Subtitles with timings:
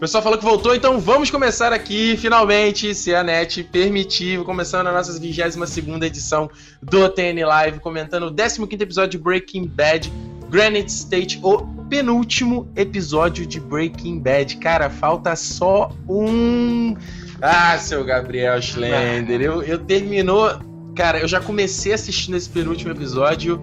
[0.00, 4.92] pessoal falou que voltou, então vamos começar aqui, finalmente, se a net permitir, começando a
[4.92, 5.56] nossa 22
[6.00, 6.50] edição
[6.82, 10.10] do TN Live, comentando o 15 episódio de Breaking Bad,
[10.48, 11.58] Granite State, o
[11.90, 14.56] penúltimo episódio de Breaking Bad.
[14.56, 16.96] Cara, falta só um...
[17.42, 20.48] Ah, seu Gabriel Schlender, eu, eu terminou...
[20.96, 23.62] Cara, eu já comecei assistindo esse penúltimo episódio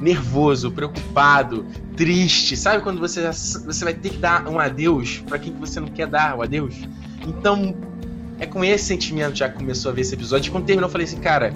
[0.00, 2.56] nervoso, preocupado, triste.
[2.56, 5.88] Sabe quando você, você vai ter que dar um adeus para quem que você não
[5.88, 6.74] quer dar o adeus?
[7.26, 7.74] Então,
[8.38, 10.48] é com esse sentimento já que começou a ver esse episódio.
[10.48, 11.52] E quando terminou, eu falei assim, cara.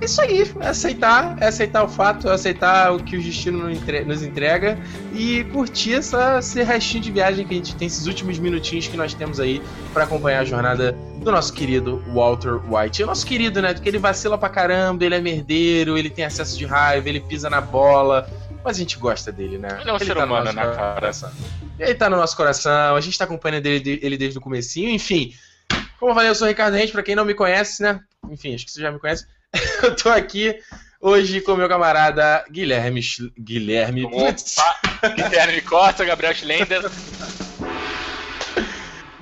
[0.00, 3.68] É isso aí, é aceitar, é aceitar o fato, é aceitar o que o destino
[4.06, 4.78] nos entrega
[5.12, 8.96] e curtir essa, esse restinho de viagem que a gente tem, esses últimos minutinhos que
[8.96, 9.60] nós temos aí
[9.92, 13.02] para acompanhar a jornada do nosso querido Walter White.
[13.02, 13.74] É o nosso querido, né?
[13.74, 17.50] Porque ele vacila pra caramba, ele é merdeiro, ele tem acesso de raiva, ele pisa
[17.50, 18.30] na bola.
[18.64, 19.68] Mas a gente gosta dele, né?
[19.80, 21.10] Ele é um ele ser tá humano, né, cara?
[21.78, 25.34] Ele tá no nosso coração, a gente tá acompanhando ele, ele desde o comecinho, enfim.
[25.98, 28.00] Como eu falei, eu sou o Ricardo Rente, pra quem não me conhece, né?
[28.30, 29.26] Enfim, acho que você já me conhece.
[29.82, 30.58] eu tô aqui
[31.00, 33.00] hoje com meu camarada Guilherme.
[33.38, 34.04] Guilherme.
[34.04, 36.90] Opa, Guilherme Costa, Gabriel Schlender.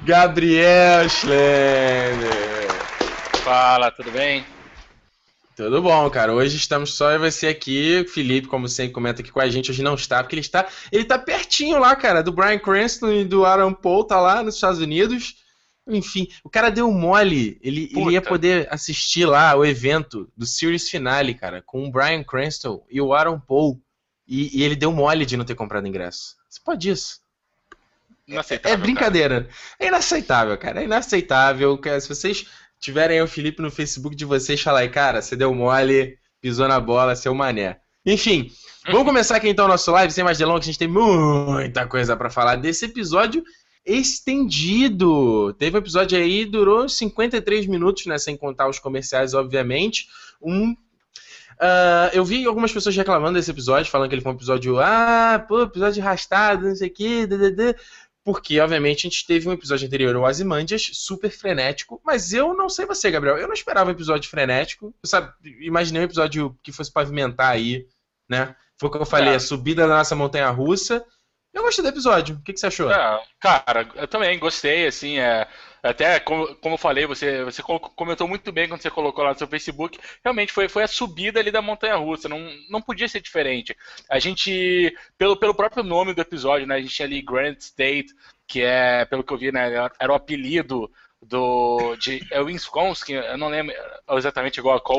[0.03, 2.67] Gabriel Schlender.
[3.43, 4.45] Fala, tudo bem?
[5.57, 6.35] Tudo bom, cara.
[6.35, 8.05] Hoje estamos só eu e você aqui.
[8.07, 9.71] O Felipe, como sempre, comenta aqui com a gente.
[9.71, 10.69] Hoje não está, porque ele está.
[10.93, 14.57] Ele está pertinho lá, cara, do Brian Cranston e do Aaron Paul, tá lá nos
[14.57, 15.37] Estados Unidos.
[15.89, 17.59] Enfim, o cara deu mole.
[17.63, 22.23] Ele, ele ia poder assistir lá o evento do Series Finale, cara, com o Brian
[22.23, 23.81] Cranston e o Aaron Paul.
[24.29, 26.37] E, e ele deu mole de não ter comprado ingresso.
[26.51, 27.19] Você pode isso.
[28.29, 29.45] É, é brincadeira.
[29.45, 29.55] Cara.
[29.79, 30.83] É inaceitável, cara.
[30.83, 31.81] É inaceitável.
[31.99, 32.47] Se vocês
[32.87, 36.79] tiverem o Felipe no Facebook de vocês, fala aí, cara, você deu mole, pisou na
[36.79, 37.81] bola, seu mané.
[38.05, 38.49] Enfim,
[38.87, 42.17] vamos começar aqui então o nosso live, sem mais delongas, a gente tem muita coisa
[42.17, 43.43] para falar desse episódio
[43.85, 45.53] estendido.
[45.55, 48.19] Teve um episódio aí, durou 53 minutos, né?
[48.19, 50.07] Sem contar os comerciais, obviamente.
[50.41, 50.71] Um.
[50.71, 54.79] Uh, eu vi algumas pessoas reclamando desse episódio, falando que ele foi um episódio.
[54.79, 57.27] Ah, pô, episódio arrastado, não sei o quê.
[58.27, 62.01] Porque, obviamente, a gente teve um episódio anterior, o Azimandias, super frenético.
[62.05, 63.39] Mas eu não sei você, Gabriel.
[63.39, 64.93] Eu não esperava um episódio frenético.
[65.01, 67.87] Eu sabe, imaginei um episódio que fosse pavimentar aí,
[68.29, 68.57] né?
[68.81, 69.37] Foi o que eu falei, é.
[69.37, 71.07] a subida da nossa montanha russa
[71.57, 72.37] eu gostei do episódio.
[72.37, 72.91] O que, que você achou?
[72.91, 75.49] É, cara, eu também gostei, assim, é,
[75.87, 79.39] até como, como eu falei, você, você comentou muito bem quando você colocou lá no
[79.39, 82.39] seu Facebook, realmente foi, foi a subida ali da montanha russa, não,
[82.69, 83.77] não podia ser diferente.
[84.09, 88.15] A gente, pelo, pelo próprio nome do episódio, né, a gente tinha ali Grand State,
[88.47, 93.39] que é, pelo que eu vi, né, era o apelido do de é Wisconsin, eu
[93.39, 93.75] não lembro
[94.11, 94.99] exatamente igual a qual,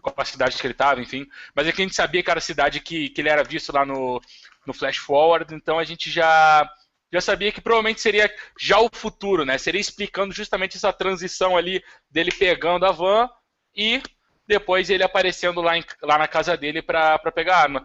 [0.00, 2.38] qual a cidade que ele estava, enfim, mas é que a gente sabia que era
[2.38, 4.20] a cidade que, que ele era visto lá no
[4.68, 6.70] no flash forward, então a gente já
[7.12, 9.56] já sabia que provavelmente seria já o futuro, né?
[9.58, 13.28] Seria explicando justamente essa transição ali dele pegando a van
[13.74, 14.02] e
[14.46, 17.84] depois ele aparecendo lá, em, lá na casa dele para pegar a arma.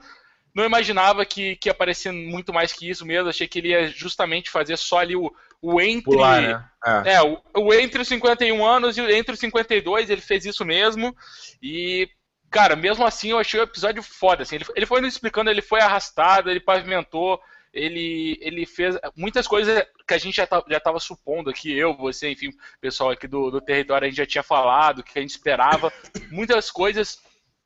[0.55, 3.29] Não imaginava que, que ia aparecer muito mais que isso mesmo.
[3.29, 6.03] Achei que ele ia justamente fazer só ali o, o entre.
[6.03, 6.65] Pular, né?
[7.05, 10.45] É, é o, o, entre os 51 anos e o entre os 52, ele fez
[10.45, 11.15] isso mesmo.
[11.61, 12.07] E
[12.51, 15.61] cara, mesmo assim eu achei o episódio foda, assim, ele, ele foi nos explicando, ele
[15.61, 17.41] foi arrastado, ele pavimentou,
[17.73, 21.95] ele, ele fez muitas coisas que a gente já, tá, já tava supondo aqui, eu,
[21.95, 25.21] você, enfim, o pessoal aqui do, do território, a gente já tinha falado, que a
[25.21, 25.91] gente esperava,
[26.29, 27.19] muitas coisas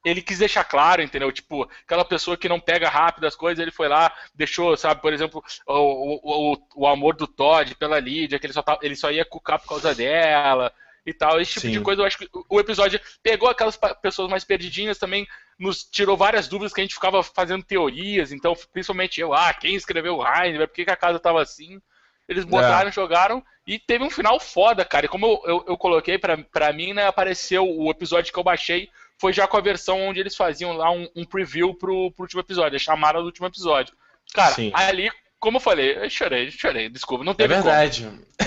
[0.06, 1.32] ele quis deixar claro, entendeu?
[1.32, 5.12] Tipo, aquela pessoa que não pega rápido as coisas, ele foi lá, deixou, sabe, por
[5.12, 9.12] exemplo, o, o, o amor do Todd pela Lídia, que ele só, tá, ele só
[9.12, 10.72] ia cucar por causa dela,
[11.08, 11.40] e tal.
[11.40, 11.72] Esse tipo Sim.
[11.72, 15.26] de coisa, eu acho que o episódio pegou aquelas pessoas mais perdidinhas também,
[15.58, 18.34] nos tirou várias dúvidas que a gente ficava fazendo teorias.
[18.34, 21.82] Então, principalmente eu, ah, quem escreveu o Heisenberg, por que, que a casa tava assim?
[22.28, 22.92] Eles botaram, é.
[22.92, 25.06] jogaram e teve um final foda, cara.
[25.06, 28.44] E como eu, eu, eu, coloquei pra, pra mim, né, apareceu o episódio que eu
[28.44, 32.24] baixei, foi já com a versão onde eles faziam lá um, um preview pro, pro
[32.24, 33.96] último episódio, a chamada do último episódio.
[34.34, 34.72] Cara, Sim.
[34.74, 38.08] ali como eu falei, eu chorei, chorei, desculpa, não teve É verdade.
[38.40, 38.46] é,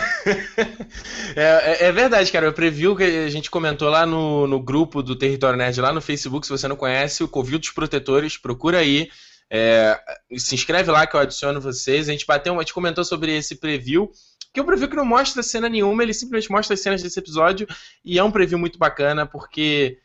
[1.37, 2.49] é, é, verdade, cara.
[2.49, 6.01] O preview que a gente comentou lá no, no grupo do Território Nerd, lá no
[6.01, 9.11] Facebook, se você não conhece, o Covil dos Protetores, procura aí.
[9.53, 9.99] É,
[10.37, 12.09] se inscreve lá que eu adiciono vocês.
[12.09, 14.11] A gente bateu, a gente comentou sobre esse preview,
[14.53, 17.19] que é um preview que não mostra cena nenhuma, ele simplesmente mostra as cenas desse
[17.19, 17.67] episódio,
[18.05, 19.99] e é um preview muito bacana, porque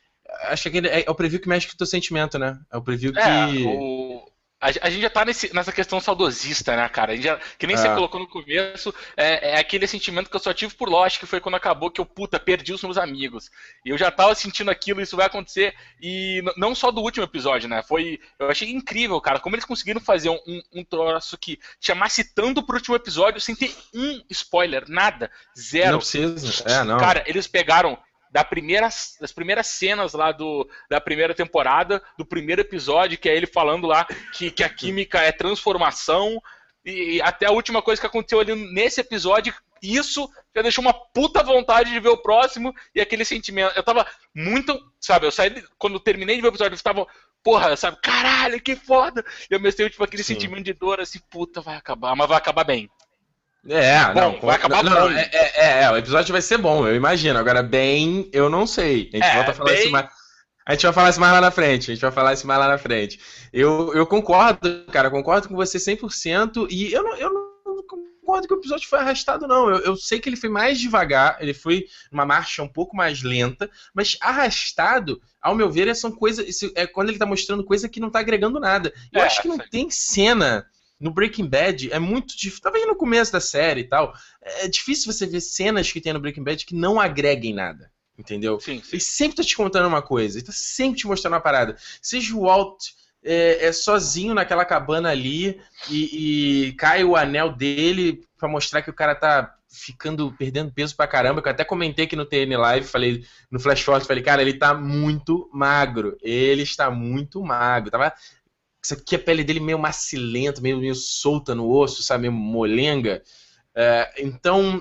[0.43, 2.59] acho que é, é o preview que mexe com o teu sentimento, né?
[2.71, 3.63] É o preview é, que.
[3.65, 4.34] O
[4.81, 7.15] a, gente já tá nesse, nessa questão saudosista, né, cara?
[7.17, 7.79] Já, que nem é.
[7.79, 11.25] você colocou no começo, é, é, aquele sentimento que eu só tive por Lost, que
[11.25, 13.51] foi quando acabou que eu, puta, perdi os meus amigos.
[13.85, 15.75] E eu já tava sentindo aquilo, isso vai acontecer.
[16.01, 17.83] E não só do último episódio, né?
[17.83, 18.19] Foi.
[18.39, 22.63] Eu achei incrível, cara, como eles conseguiram fazer um, um, um troço que chamasse tanto
[22.63, 25.29] pro último episódio sem ter um spoiler, nada.
[25.57, 25.91] Zero.
[25.91, 26.63] Não precisa.
[26.65, 26.97] É, não.
[26.97, 27.97] Cara, eles pegaram
[28.35, 28.89] da primeira,
[29.21, 33.87] das primeiras cenas lá do, da primeira temporada, do primeiro episódio, que é ele falando
[33.87, 36.41] lá que, que a química é transformação,
[36.83, 40.93] e, e até a última coisa que aconteceu ali nesse episódio, isso já deixou uma
[40.93, 43.71] puta vontade de ver o próximo e aquele sentimento.
[43.73, 44.05] Eu tava
[44.35, 47.07] muito, sabe, eu saí, quando eu terminei de ver o episódio, eu tava,
[47.41, 49.23] porra, sabe, caralho, que foda!
[49.49, 50.33] E eu me tipo aquele Sim.
[50.33, 52.89] sentimento de dor, assim, puta, vai acabar, mas vai acabar bem.
[53.67, 56.95] É, bom, não, vai acabar não, é, é, é, o episódio vai ser bom, eu
[56.95, 57.39] imagino.
[57.39, 59.09] Agora, bem, eu não sei.
[59.13, 59.79] A gente é, volta a falar bem...
[59.79, 60.07] isso mais.
[60.67, 61.91] A gente vai falar isso mais lá na frente.
[61.91, 63.19] A gente vai falar isso mais lá na frente.
[63.53, 66.67] Eu, eu concordo, cara, concordo com você 100%.
[66.69, 67.45] E eu não, eu não
[68.25, 69.69] concordo que o episódio foi arrastado, não.
[69.69, 73.21] Eu, eu sei que ele foi mais devagar, ele foi numa marcha um pouco mais
[73.21, 76.45] lenta, mas arrastado, ao meu ver, são coisas.
[76.75, 78.91] É quando ele tá mostrando coisa que não tá agregando nada.
[79.13, 80.65] Eu é, acho que não tem cena
[80.99, 82.61] no Breaking Bad é muito difícil.
[82.61, 84.13] Tava aí no começo da série e tal.
[84.41, 87.91] É difícil você ver cenas que tem no Breaking Bad que não agreguem nada.
[88.17, 88.59] Entendeu?
[88.59, 88.89] Sim, sim.
[88.93, 90.37] Ele sempre tá te contando uma coisa.
[90.37, 91.75] Ele tá sempre te mostrando uma parada.
[92.01, 92.91] Seja o Walt
[93.23, 95.59] é, é sozinho naquela cabana ali
[95.89, 100.95] e, e, cai o anel dele para mostrar que o cara tá ficando perdendo peso
[100.95, 101.41] pra caramba.
[101.41, 104.53] Que eu até comentei aqui no TN Live, falei no Flash Forward, falei, cara, ele
[104.53, 106.15] tá muito magro.
[106.21, 107.91] Ele está muito magro.
[107.91, 108.13] Tava
[108.85, 112.29] isso aqui a pele dele meio macilenta, meio, meio solta no osso, sabe?
[112.29, 113.23] Meio molenga.
[113.73, 114.79] É, então,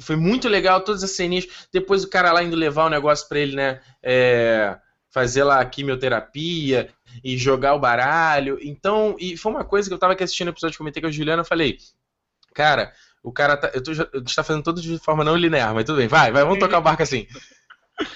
[0.00, 1.46] foi muito legal todas as ceninhas.
[1.72, 3.80] Depois o cara lá indo levar o negócio pra ele, né?
[4.02, 4.76] É,
[5.08, 6.92] fazer lá a quimioterapia
[7.22, 8.58] e jogar o baralho.
[8.60, 11.12] Então, e foi uma coisa que eu tava aqui assistindo o episódio, comentei com a
[11.12, 11.78] Juliana, eu falei,
[12.52, 12.92] cara,
[13.22, 13.70] o cara tá.
[13.72, 16.32] Eu tô, a gente tá fazendo tudo de forma não linear, mas tudo bem, vai,
[16.32, 17.28] vai, vamos tocar o barco assim.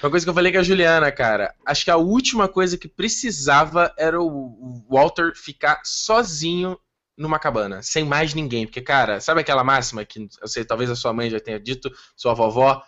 [0.01, 1.53] Uma coisa que eu falei com a Juliana, cara.
[1.65, 6.77] Acho que a última coisa que precisava era o Walter ficar sozinho
[7.17, 8.65] numa cabana, sem mais ninguém.
[8.65, 11.91] Porque, cara, sabe aquela máxima que eu sei, talvez a sua mãe já tenha dito,
[12.15, 12.81] sua vovó?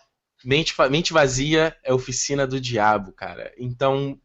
[0.44, 3.52] Mente, mente vazia é oficina do diabo, cara.
[3.58, 4.20] Então.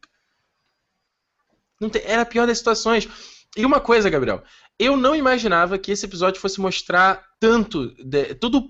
[1.91, 3.07] Tem, era a pior das situações.
[3.55, 4.43] E uma coisa, Gabriel,
[4.77, 7.93] eu não imaginava que esse episódio fosse mostrar tanto.
[8.03, 8.67] De, todo,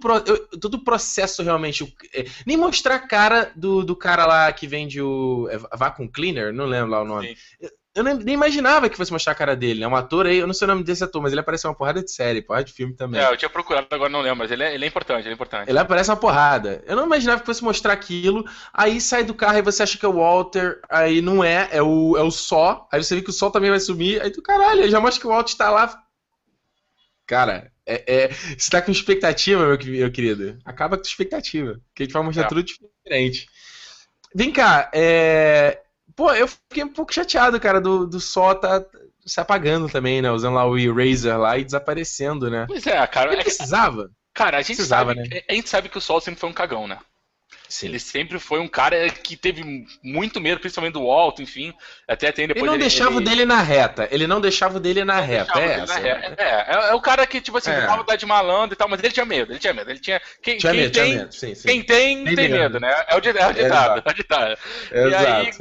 [0.61, 1.95] todo o processo realmente.
[2.13, 5.47] É, nem mostrar a cara do, do cara lá que vende o.
[5.49, 7.35] É, Vacuum Cleaner, não lembro lá o nome.
[7.35, 9.81] Sim eu nem, nem, imaginava que fosse mostrar a cara dele.
[9.81, 11.73] É um ator aí, eu não sei o nome desse ator, mas ele aparece uma
[11.73, 13.21] porrada de série, porrada de filme também.
[13.21, 15.33] É, eu tinha procurado, agora não lembro, mas ele é, ele é importante, ele é
[15.33, 15.69] importante.
[15.69, 16.83] Ele aparece uma porrada.
[16.85, 18.43] Eu não imaginava que fosse mostrar aquilo,
[18.73, 21.81] aí sai do carro e você acha que é o Walter, aí não é, é
[21.81, 24.41] o, é o Sol, aí você vê que o Sol também vai sumir, aí tu,
[24.41, 25.97] caralho, já mostra que o Walter tá lá.
[27.25, 30.59] Cara, é, é, você tá com expectativa, meu, meu querido.
[30.65, 32.47] Acaba com expectativa, que a gente vai mostrar é.
[32.47, 33.47] tudo diferente.
[34.35, 35.79] Vem cá, é,
[36.15, 38.83] Pô, eu fiquei um pouco chateado, cara, do, do Sol tá
[39.25, 40.31] se apagando também, né?
[40.31, 42.65] Usando lá o Eraser lá e desaparecendo, né?
[42.67, 43.33] Pois é, cara.
[43.33, 44.09] Ele precisava?
[44.33, 45.41] Cara, a gente, precisava, sabe, né?
[45.49, 46.99] a gente sabe que o Sol sempre foi um cagão, né?
[47.75, 47.87] Sim.
[47.87, 51.73] Ele sempre foi um cara que teve muito medo, principalmente do alto, enfim.
[52.07, 52.63] Até tem depois.
[52.63, 53.25] Ele não ele, deixava ele...
[53.25, 54.07] dele na reta.
[54.09, 55.59] Ele não deixava o dele na reta.
[55.59, 56.41] É, na reta.
[56.41, 57.85] É, é, é, o cara que, tipo assim, é.
[57.85, 59.89] tava de malandro e tal, mas ele tinha medo, ele tinha medo.
[59.89, 60.21] Ele tinha.
[60.41, 61.33] Quem, tinha quem medo, tem, tinha medo.
[61.33, 61.67] Sim, sim.
[61.67, 62.61] Quem tem, tem, tem medo.
[62.61, 63.05] medo, né?
[63.09, 63.45] É o, ditado.
[63.45, 64.03] É o ditado.
[64.05, 64.57] É o ditado.
[64.93, 65.51] E aí,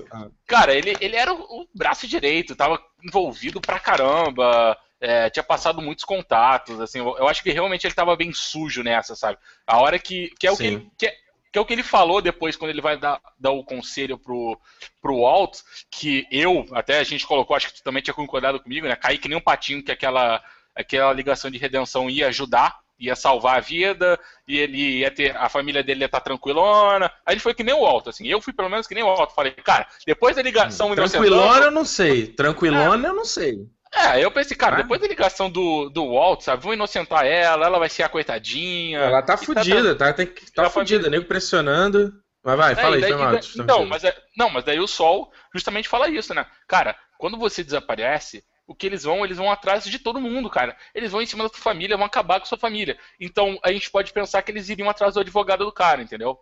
[0.47, 4.79] cara, ele, ele era o, o braço direito, tava envolvido pra caramba.
[5.01, 9.15] É, tinha passado muitos contatos, assim, eu, acho que realmente ele estava bem sujo nessa,
[9.15, 9.37] sabe?
[9.67, 11.15] A hora que, que é o que, que, é,
[11.55, 14.59] que é o que ele falou depois, quando ele vai dar, dar o conselho pro,
[15.01, 18.89] pro Walt, que eu, até a gente colocou, acho que tu também tinha concordado comigo,
[18.89, 18.97] né?
[18.97, 20.43] Cair que nem um patinho que aquela,
[20.75, 24.19] aquela ligação de redenção ia ajudar, ia salvar a vida,
[24.49, 27.09] e ele ia ter, a família dele ia estar tranquilona.
[27.25, 28.27] Aí ele foi que nem o Walt, assim.
[28.27, 29.31] Eu fui pelo menos que nem o Walt.
[29.31, 30.93] Falei, cara, depois da ligação.
[30.93, 32.27] Tranquilona eu não sei.
[32.27, 33.11] Tranquilona é.
[33.11, 33.65] eu não sei.
[33.95, 34.83] É, eu pensei, cara, ah.
[34.83, 38.99] depois da ligação do, do Walt, sabe, vão inocentar ela, ela vai ser a coitadinha.
[38.99, 40.25] Ela tá, tá fudida, tá, tá,
[40.55, 42.13] tá fudida, nego pressionando.
[42.43, 45.33] Mas vai, é, fala aí, daí, daí, Então, mas é, não, mas daí o Sol
[45.55, 46.45] justamente fala isso, né?
[46.69, 50.77] Cara, quando você desaparece, o que eles vão, eles vão atrás de todo mundo, cara.
[50.95, 52.99] Eles vão em cima da sua família, vão acabar com a sua família.
[53.21, 56.39] Então, a gente pode pensar que eles iriam atrás do advogado do cara, entendeu?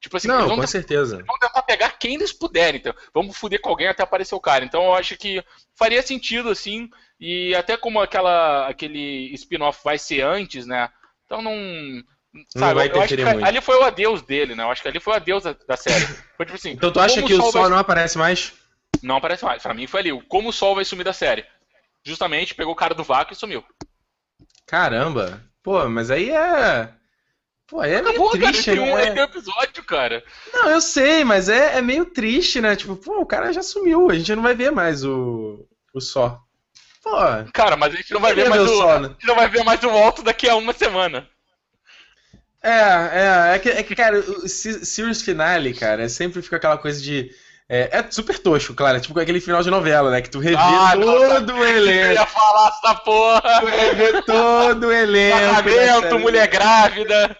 [0.00, 1.24] Tipo assim, não, com tentar, certeza.
[1.26, 2.94] Vão tentar pegar quem eles puderem, então.
[3.14, 4.64] Vamos foder com alguém até aparecer o cara.
[4.64, 5.42] Então eu acho que
[5.74, 6.88] faria sentido, assim,
[7.18, 10.88] e até como aquela, aquele spin-off vai ser antes, né?
[11.24, 11.52] Então não.
[12.48, 13.44] Sabe, não vai que muito.
[13.44, 14.62] ali foi o adeus dele, né?
[14.62, 16.04] Eu acho que ali foi o adeus da, da série.
[16.36, 16.72] Foi tipo assim.
[16.72, 17.70] então tu acha que o Sol, vai...
[17.70, 18.52] não aparece mais?
[19.02, 19.62] Não aparece mais.
[19.62, 20.22] Pra mim foi ali.
[20.28, 21.46] Como o Sol vai sumir da série.
[22.04, 23.64] justamente pegou o cara do vácuo e sumiu.
[24.66, 25.42] Caramba!
[25.62, 26.90] Pô, mas aí é.
[27.68, 30.22] Pô, é Acabou, meio triste, cara, tem um episódio, cara.
[30.52, 32.76] Não, eu sei, mas é, é meio triste, né?
[32.76, 36.40] Tipo, pô, o cara já sumiu, a gente não vai ver mais o, o Só.
[37.02, 37.10] Pô,
[37.52, 38.78] Cara, mas a gente não vai ver queria mais ver o.
[38.78, 39.08] Só, A né?
[39.08, 41.28] gente não vai ver mais o Walto daqui a uma semana.
[42.62, 42.70] É,
[43.52, 47.00] é, é que, é que, cara, o Se- Series Finale, cara, sempre fica aquela coisa
[47.00, 47.30] de.
[47.68, 50.20] É, é super tosco, claro, é tipo aquele final de novela, né?
[50.22, 52.12] Que tu revê Ah, não, todo o Eu elenco.
[52.14, 53.60] ia falar essa porra.
[53.60, 55.38] Tu revê todo o elenco.
[55.64, 57.36] Casamento, mulher grávida.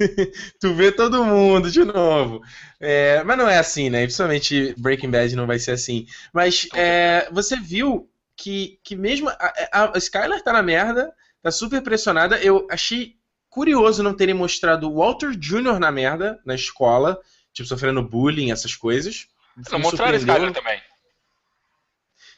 [0.60, 2.42] Tu vê todo mundo de novo.
[2.78, 4.02] É, mas não é assim, né?
[4.02, 6.06] Principalmente Breaking Bad não vai ser assim.
[6.32, 9.28] Mas é, você viu que, que mesmo.
[9.28, 12.38] A, a, a Skylar tá na merda, tá super pressionada.
[12.38, 13.16] Eu achei
[13.48, 15.78] curioso não terem mostrado o Walter Jr.
[15.78, 17.20] na merda, na escola,
[17.52, 19.26] tipo, sofrendo bullying, essas coisas.
[19.70, 20.52] Não mostraram surpreendeu.
[20.52, 20.89] cara também.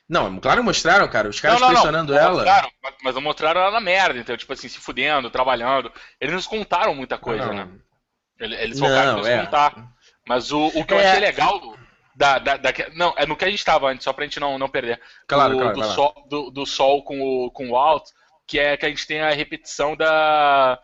[0.09, 1.29] Não, claro mostraram, cara.
[1.29, 2.21] Os caras não, não, pressionando não.
[2.21, 2.33] ela.
[2.35, 2.71] Mostraram,
[3.03, 5.91] mas- não mostraram ela na merda, então, tipo assim, se fudendo, trabalhando.
[6.21, 7.55] Eles nos contaram muita coisa, Não.
[7.55, 7.69] né?
[8.39, 9.45] Eles, focaram nos é.
[9.45, 9.75] contar.
[10.27, 11.09] Mas o, o que eu É.
[11.11, 11.77] achei legal
[12.15, 14.59] da, da, da- Não, é no que a gente tava antes, só pra gente não,
[14.59, 15.01] não perder.
[15.27, 15.87] Claro, do, claro, do, lá.
[15.95, 18.05] sol, do, do sol com o, com o Walt,
[18.47, 20.79] que é que a gente tem a repetição da,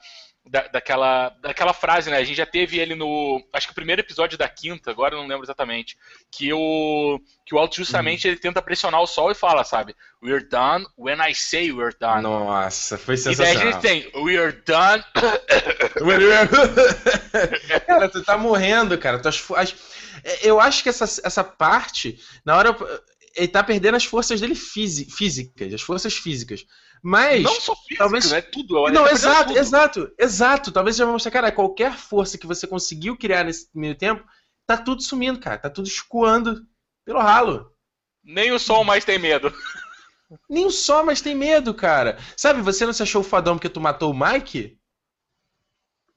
[0.50, 2.16] da, daquela, daquela frase, né?
[2.16, 3.42] A gente já teve ele no.
[3.52, 5.96] Acho que o primeiro episódio da quinta, agora eu não lembro exatamente.
[6.30, 8.32] Que o, que o Walt justamente Uhum.
[8.32, 9.94] ele tenta pressionar o sol e fala, sabe?
[10.22, 12.22] We're done when I say we're done.
[12.22, 13.72] Nossa, foi e daí a sensacional.
[13.72, 15.04] gente tem We're done.
[17.86, 19.18] cara, tu tá morrendo, cara.
[19.18, 19.74] Tuas fo- as-
[20.24, 22.76] é, Eu acho que essa, essa parte, na hora.
[23.36, 26.64] Ele tá perdendo as forças dele fisi- físicas, as forças físicas.
[27.02, 27.42] Mas.
[27.42, 28.40] Não só físico, talvez- né?
[28.42, 28.86] Tudo.
[28.86, 29.58] ele Não, tá exato, tudo.
[29.58, 30.72] exato, exato.
[30.72, 34.24] Talvez já mostrar, cara, qualquer força que você conseguiu criar nesse meio tempo,
[34.66, 35.58] tá tudo sumindo, cara.
[35.58, 36.66] Tá tudo escoando
[37.04, 37.72] pelo ralo.
[38.22, 39.52] Nem o sol mais tem medo.
[40.48, 42.18] Nem o só, mas tem medo, cara.
[42.36, 44.78] Sabe, você não se achou fadão porque tu matou o Mike?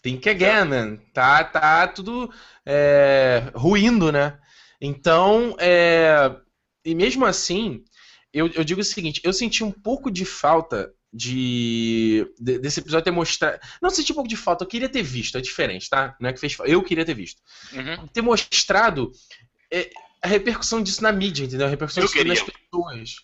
[0.01, 0.97] Think again, man.
[1.13, 2.29] Tá, tá tudo
[2.65, 4.39] é, ruindo, né?
[4.81, 6.35] Então, é,
[6.83, 7.83] e mesmo assim,
[8.33, 13.03] eu, eu digo o seguinte, eu senti um pouco de falta de, de- desse episódio
[13.05, 13.59] ter mostrado.
[13.81, 16.15] Não senti um pouco de falta, eu queria ter visto, é diferente, tá?
[16.19, 17.41] Não é que fez falta, eu queria ter visto.
[17.73, 18.07] Uhum.
[18.07, 19.11] Ter mostrado
[19.71, 19.89] é,
[20.21, 21.67] a repercussão disso na mídia, entendeu?
[21.67, 22.53] A repercussão Eu disso nas queria.
[22.69, 23.15] pessoas.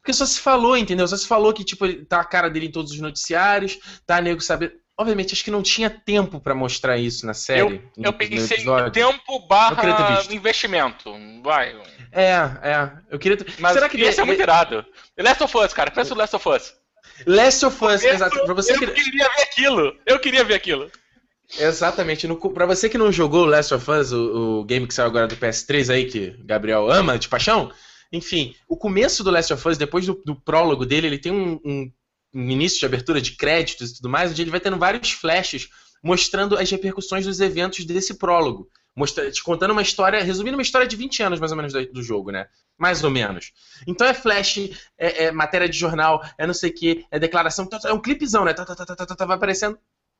[0.00, 1.06] Porque só se falou, entendeu?
[1.06, 4.40] Só se falou que, tipo, tá a cara dele em todos os noticiários, tá nego
[4.40, 4.72] sabendo.
[5.00, 7.60] Obviamente, acho que não tinha tempo pra mostrar isso na série.
[7.60, 11.12] Eu no pensei em tempo Eu barra investimento.
[11.42, 11.74] Vai.
[12.10, 12.90] É, é.
[13.10, 13.38] Eu queria.
[13.60, 14.84] Mas Será que ia ser de- muito irado.
[15.16, 15.90] Last of Us, cara.
[15.92, 16.74] Pensa no Last of Us.
[17.26, 18.44] Last of Us, Eu- exato.
[18.44, 18.86] Pra você eu que...
[18.88, 19.96] queria ver aquilo.
[20.04, 20.90] Eu queria ver aquilo.
[21.58, 22.26] Exatamente.
[22.26, 22.36] No...
[22.36, 25.36] Pra você que não jogou Last of Us, o, o game que saiu agora do
[25.36, 27.72] PS3 aí, que Gabriel ama de paixão,
[28.12, 31.58] enfim, o começo do Last of Us, depois do, do prólogo dele, ele tem um-
[31.64, 31.90] um
[32.40, 35.68] início de abertura de créditos e tudo mais, onde ele vai tendo vários flashes
[36.02, 38.68] mostrando as repercussões dos eventos desse prólogo.
[38.94, 41.92] Mostra, te contando uma história, resumindo uma história de 20 anos mais ou menos do,
[41.92, 42.46] do jogo, né?
[42.76, 43.52] Mais ou menos.
[43.86, 44.58] Então é flash,
[44.98, 47.92] é, é matéria de jornal, é não sei o que, é declaração, tá, tá, é
[47.92, 48.52] um clipezão, né?
[48.52, 49.78] Tá, tá, tá, tá, tá, tá, vai aparecendo.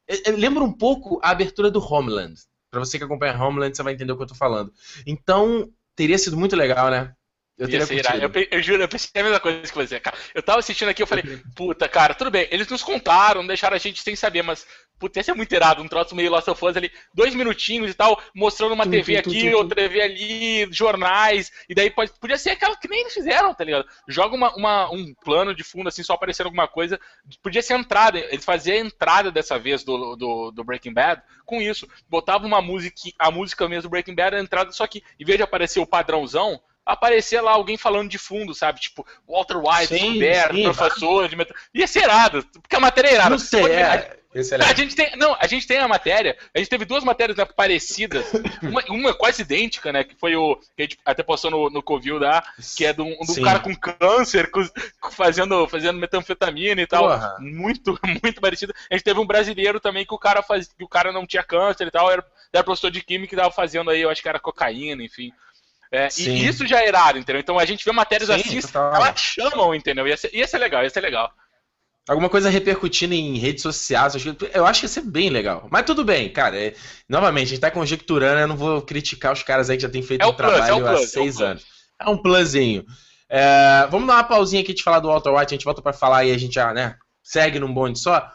[0.08, 2.34] É- é- lembra um pouco a abertura do Homeland.
[2.70, 4.72] Pra você que acompanha Homeland, você vai entender o que eu tô falando.
[5.06, 7.14] Então, teria sido muito legal, né?
[7.58, 10.16] Eu Ia teria eu, eu juro, eu pensei a mesma coisa que você, cara.
[10.32, 11.24] Eu tava assistindo aqui, eu falei,
[11.56, 14.64] puta, cara, tudo bem, eles nos contaram, deixaram a gente sem saber, mas,
[14.96, 17.94] puta, ia ser muito irado, um troço meio Last of Us ali, dois minutinhos e
[17.94, 21.90] tal, mostrando uma Tum, TV tum, tum, aqui, tum, outra TV ali, jornais, e daí
[21.90, 23.86] pode, podia ser aquela que nem eles fizeram, tá ligado?
[24.06, 27.00] Joga uma, uma- um plano de fundo, assim, só aparecendo alguma coisa,
[27.42, 31.22] podia ser a entrada, eles faziam a entrada dessa vez do, do, do Breaking Bad
[31.44, 35.02] com isso, botava uma música, a música mesmo do Breaking Bad, a entrada, só que,
[35.18, 38.80] em vez de aparecer o padrãozão, aparecer lá alguém falando de fundo, sabe?
[38.80, 41.56] Tipo, Walter White, Sim, descoberto, sim, professor de metal.
[41.74, 43.30] Ia ser irado, porque a matéria é irada.
[43.30, 44.18] Não sei, é.
[44.34, 47.36] É A gente tem, não, a gente tem a matéria, a gente teve duas matérias
[47.38, 48.26] né, parecidas,
[48.62, 51.82] uma, uma quase idêntica, né, que foi o, que a gente até postou no, no
[51.82, 52.44] Covil lá,
[52.76, 54.68] que é de um, cara com câncer, com-
[55.10, 57.36] fazendo, fazendo metanfetamina e tal, Porra.
[57.40, 58.74] muito, muito parecido.
[58.90, 61.42] A gente teve um brasileiro também que o cara, faz, que o cara não tinha
[61.42, 64.28] câncer e tal, era, era professor de química e tava fazendo aí, eu acho que
[64.28, 65.32] era cocaína, enfim.
[65.90, 67.40] É, e isso já é irado, entendeu?
[67.40, 68.94] Então a gente vê matérias Sim, assim, total.
[68.96, 70.06] elas chamam, entendeu?
[70.06, 71.32] Ia ser, ia ser legal, ia ser legal.
[72.08, 74.14] Alguma coisa repercutindo em redes sociais,
[74.54, 75.68] eu acho que- ia ser bem legal.
[75.70, 76.58] Mas tudo bem, cara.
[76.58, 76.74] é-
[77.08, 80.02] novamente, a gente tá conjecturando, eu não vou criticar os caras aí que já têm
[80.02, 81.64] feito É um o plus, trabalho é plus, há é seis anos.
[82.00, 82.84] É um plusinho.
[83.28, 85.92] É, vamos dar uma pausinha aqui de falar do Walter White, a gente volta pra
[85.92, 88.30] falar e a gente já, né, segue num bonde só.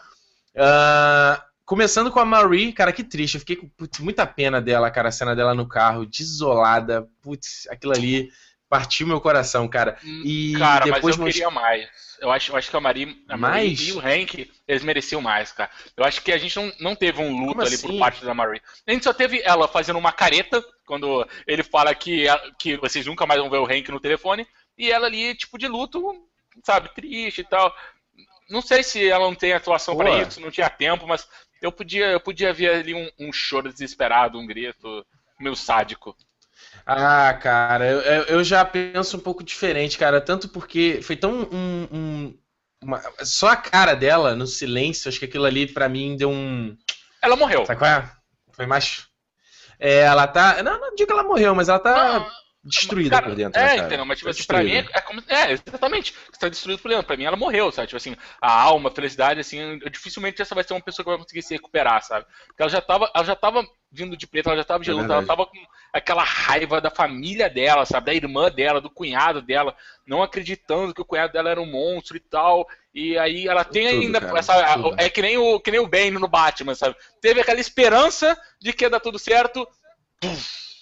[0.56, 3.36] Ah, começando com a Marie, cara, que triste.
[3.36, 7.08] Eu fiquei com putz, muita pena dela, cara, a cena dela no carro, desolada.
[7.22, 8.30] Putz, aquilo ali
[8.74, 9.98] partiu meu coração, cara.
[10.04, 11.88] Hum, e cara, depois mas eu queria mais.
[12.20, 15.52] Eu acho, eu acho que a Marie, a Marie e o Hank, eles mereciam mais,
[15.52, 15.70] cara.
[15.96, 17.88] Eu acho que a gente não, não teve um luto Como ali assim?
[17.88, 18.62] por parte da Marie.
[18.88, 22.26] A gente só teve ela fazendo uma careta quando ele fala que,
[22.58, 24.48] que vocês nunca mais vão ver o Hank no telefone.
[24.76, 26.28] E ela ali, tipo, de luto,
[26.64, 27.72] sabe, triste e tal.
[28.50, 31.28] Não sei se ela não tem atuação para isso, não tinha tempo, mas
[31.64, 35.06] eu podia, eu podia ver ali um, um choro desesperado, um grito
[35.40, 36.16] meio sádico.
[36.86, 40.20] Ah, cara, eu, eu já penso um pouco diferente, cara.
[40.20, 42.38] Tanto porque foi tão um, um
[42.84, 43.02] uma...
[43.24, 46.78] só a cara dela no silêncio, acho que aquilo ali para mim deu um.
[47.22, 47.66] Ela morreu.
[47.66, 48.12] Sabe qual é?
[48.52, 49.08] Foi mais.
[49.80, 50.62] É, ela tá.
[50.62, 52.20] Não, não digo que ela morreu, mas ela tá.
[52.20, 53.60] Não destruída cara, por dentro.
[53.60, 54.06] É, né, entendeu?
[54.06, 55.22] Mas, tipo assim, pra mim é, é, como.
[55.28, 56.14] É, exatamente.
[56.32, 57.06] Você tá destruído por dentro.
[57.06, 57.88] Pra mim ela morreu, sabe?
[57.88, 61.20] Tipo assim, a alma, a felicidade, assim, dificilmente essa vai ser uma pessoa que vai
[61.20, 62.26] conseguir se recuperar, sabe?
[62.48, 64.94] Porque ela já tava, ela já tava vindo de preto, ela já tava de é
[64.94, 65.58] luta, ela tava com
[65.92, 68.08] aquela raiva da família dela, sabe?
[68.08, 69.76] Da irmã dela, do cunhado dela,
[70.08, 72.68] não acreditando que o cunhado dela era um monstro e tal.
[72.94, 74.54] E aí ela tem tudo, ainda cara, essa.
[74.98, 76.96] É que nem, o, que nem o Bane no Batman, sabe?
[77.22, 79.68] Teve aquela esperança de que ia dar tudo certo.
[80.20, 80.73] Puf,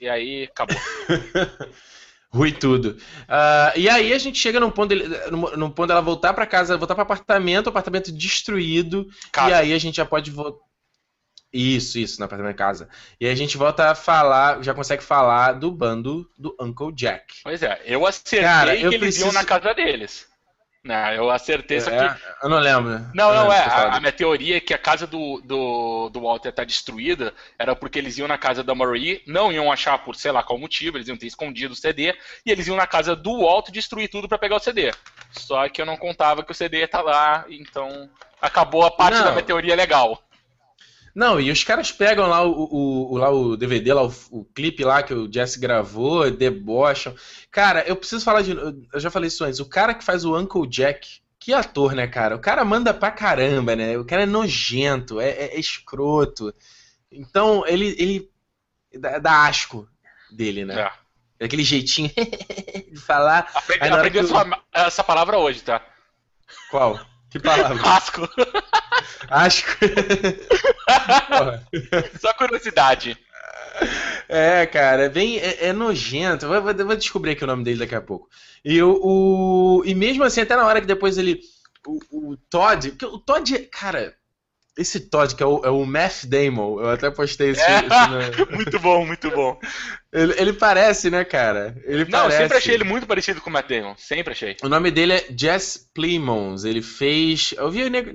[0.00, 0.76] e aí acabou.
[2.32, 2.96] Rui tudo.
[3.22, 6.46] Uh, e aí a gente chega num ponto, dele, num, num ponto dela voltar para
[6.46, 9.06] casa, voltar para apartamento, apartamento destruído.
[9.32, 9.50] Casa.
[9.50, 10.64] E aí a gente já pode voltar.
[11.52, 12.88] Isso, isso, no apartamento de casa.
[13.20, 17.40] E aí a gente volta a falar, já consegue falar do bando do Uncle Jack.
[17.42, 19.26] Pois é, eu acertei Cara, eu que eles preciso...
[19.26, 20.29] iam na casa deles.
[20.82, 22.22] Não, eu acertei isso é, aqui.
[22.42, 23.06] Eu não lembro.
[23.12, 23.58] Não, não, é.
[23.58, 27.76] A, a, minha teoria é que a casa do, do, do Walter tá destruída era
[27.76, 30.96] porque eles iam na casa da Marie, não iam achar por sei lá qual motivo,
[30.96, 34.26] eles iam ter escondido o CD, e eles iam na casa do Walter destruir tudo
[34.26, 34.90] para pegar o CD.
[35.32, 38.08] Só que eu não contava que o CD tá lá, então
[38.40, 39.24] acabou a parte não.
[39.24, 40.22] da minha teoria legal.
[41.14, 44.44] Não, e os caras pegam lá o, o, o lá o DVD, lá o, o,
[44.44, 47.14] clipe lá que o Jesse gravou, debocham.
[47.50, 48.52] Cara, eu preciso falar de.
[48.52, 49.60] Eu já falei isso antes.
[49.60, 52.36] O cara que faz o Uncle Jack, que ator, né, cara?
[52.36, 53.98] O cara manda pra caramba, né?
[53.98, 56.54] O cara é nojento, é, é, é escroto.
[57.10, 58.30] Então, ele, ele
[58.98, 59.88] dá, dá asco
[60.30, 60.80] dele, né?
[61.40, 61.44] É.
[61.44, 62.10] Aquele jeitinho
[62.92, 63.50] de falar.
[63.54, 65.82] Aprendi, aprendi essa, essa palavra hoje, tá?
[66.70, 67.00] Qual?
[67.30, 67.80] Que palavra?
[67.88, 68.28] Asco.
[69.28, 69.70] Asco.
[72.20, 73.16] Só curiosidade.
[74.28, 75.38] É, cara, é bem.
[75.38, 76.48] É, é nojento.
[76.48, 78.28] Vou, vou, descobrir aqui o nome dele daqui a pouco.
[78.64, 81.40] E, o, o, e mesmo assim, até na hora que depois ele.
[81.86, 82.96] O, o Todd.
[83.04, 84.14] O Todd, cara,
[84.76, 87.60] esse Todd, que é o, é o Math Damon, eu até postei esse.
[87.60, 89.58] É, esse muito bom, muito bom.
[90.12, 91.76] Ele, ele, parece, né, cara?
[91.84, 92.36] Ele Não, parece...
[92.36, 93.94] eu sempre achei ele muito parecido com o Matt Damon.
[93.96, 94.56] Sempre achei.
[94.62, 96.64] O nome dele é Jess Plemons.
[96.64, 97.52] Ele fez.
[97.56, 98.10] Eu vi o nego.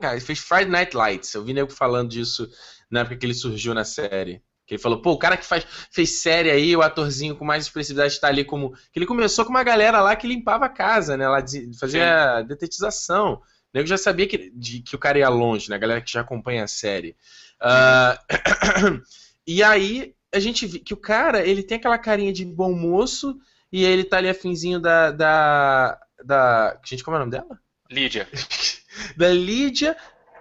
[0.00, 1.34] Cara, ele fez Friday Night Lights.
[1.34, 2.48] Eu vi o nego falando disso
[2.90, 4.42] na época que ele surgiu na série.
[4.66, 7.64] Que ele falou, pô, o cara que faz, fez série aí, o atorzinho com mais
[7.64, 8.72] expressividade está ali como.
[8.92, 11.28] Que ele começou com uma galera lá que limpava a casa, né?
[11.28, 12.46] Lá de, fazia Sim.
[12.48, 13.40] detetização
[13.76, 15.76] nego já sabia que, de, que o cara ia longe, né?
[15.76, 17.14] A galera que já acompanha a série.
[17.60, 19.02] Uh,
[19.46, 23.38] e aí a gente vê que o cara, ele tem aquela carinha de bom moço
[23.70, 25.10] e ele tá ali afinzinho da.
[25.10, 26.00] da.
[26.24, 26.80] da.
[26.84, 27.58] Gente, como é o nome dela?
[27.90, 28.26] Lídia.
[29.14, 29.94] da Lídia,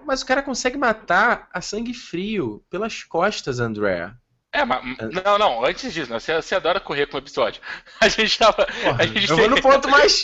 [0.05, 4.13] mas o cara consegue matar a sangue frio pelas costas, André.
[4.53, 4.81] É, mas.
[5.25, 6.19] Não, não, antes disso, né?
[6.19, 7.61] você, você adora correr com o episódio.
[7.99, 8.65] A gente tava.
[8.65, 9.47] Porra, a gente eu tem...
[9.47, 10.23] vou no ponto mais.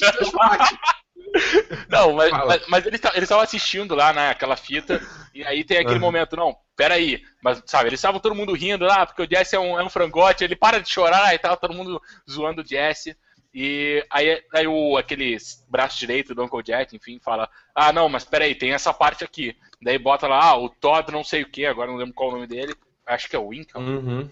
[1.87, 5.01] Não, mas, mas, mas, eles estavam assistindo lá, né, aquela fita,
[5.33, 6.01] e aí tem aquele uhum.
[6.01, 9.59] momento, não, peraí, mas sabe, eles estavam todo mundo rindo lá, porque o Jesse é
[9.59, 13.15] um, é um frangote, ele para de chorar e tal, todo mundo zoando o Jesse.
[13.53, 15.35] E aí, aí o, aquele
[15.67, 19.57] braço direito do Uncle Jack, enfim, fala: Ah, não, mas peraí, tem essa parte aqui.
[19.81, 22.33] Daí bota lá, ah, o Todd não sei o que, agora não lembro qual o
[22.33, 22.73] nome dele.
[23.05, 23.81] Acho que é o Winkle.
[23.81, 24.29] Uhum.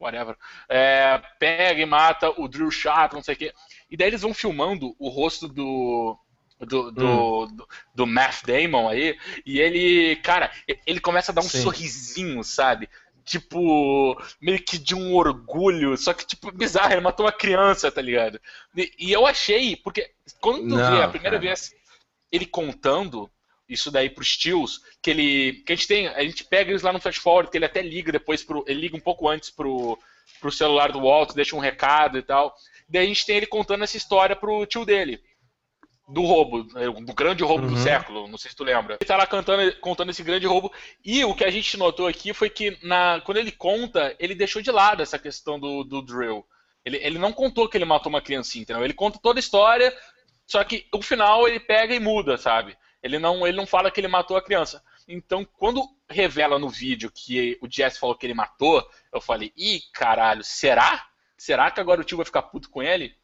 [0.00, 0.36] Whatever.
[0.68, 3.52] É, pega e mata o Drew Sharp, não sei o que.
[3.90, 6.16] E daí eles vão filmando o rosto do,
[6.66, 7.46] do, do, hum.
[7.54, 10.50] do, do, Matt Damon aí, e ele, cara,
[10.86, 11.62] ele começa a dar um Sim.
[11.62, 12.88] sorrisinho, sabe?
[13.24, 18.02] Tipo, meio que de um orgulho, só que, tipo, bizarro, ele matou uma criança, tá
[18.02, 18.40] ligado?
[18.76, 21.48] E, e eu achei, porque quando tu Não, vê a primeira cara.
[21.48, 21.72] vez
[22.30, 23.30] ele contando
[23.68, 25.52] isso daí pros tios, que ele.
[25.64, 26.08] Que a gente tem.
[26.08, 28.64] A gente pega eles lá no flash forward, que ele até liga depois pro.
[28.66, 29.96] Ele liga um pouco antes pro,
[30.40, 32.54] pro celular do Walt, deixa um recado e tal.
[32.88, 35.22] Daí a gente tem ele contando essa história pro tio dele
[36.12, 37.74] do roubo, né, do grande roubo uhum.
[37.74, 38.96] do século, não sei se tu lembra.
[39.00, 40.72] Ele tá lá cantando, contando esse grande roubo,
[41.04, 44.60] e o que a gente notou aqui foi que na, quando ele conta, ele deixou
[44.60, 46.44] de lado essa questão do, do drill.
[46.84, 48.84] Ele, ele não contou que ele matou uma criancinha, entendeu?
[48.84, 49.96] Ele conta toda a história,
[50.46, 52.76] só que o final ele pega e muda, sabe?
[53.02, 54.82] Ele não, ele não fala que ele matou a criança.
[55.06, 59.80] Então, quando revela no vídeo que o Jess falou que ele matou, eu falei, ih,
[59.92, 61.06] caralho, será?
[61.36, 63.14] Será que agora o tio vai ficar puto com ele?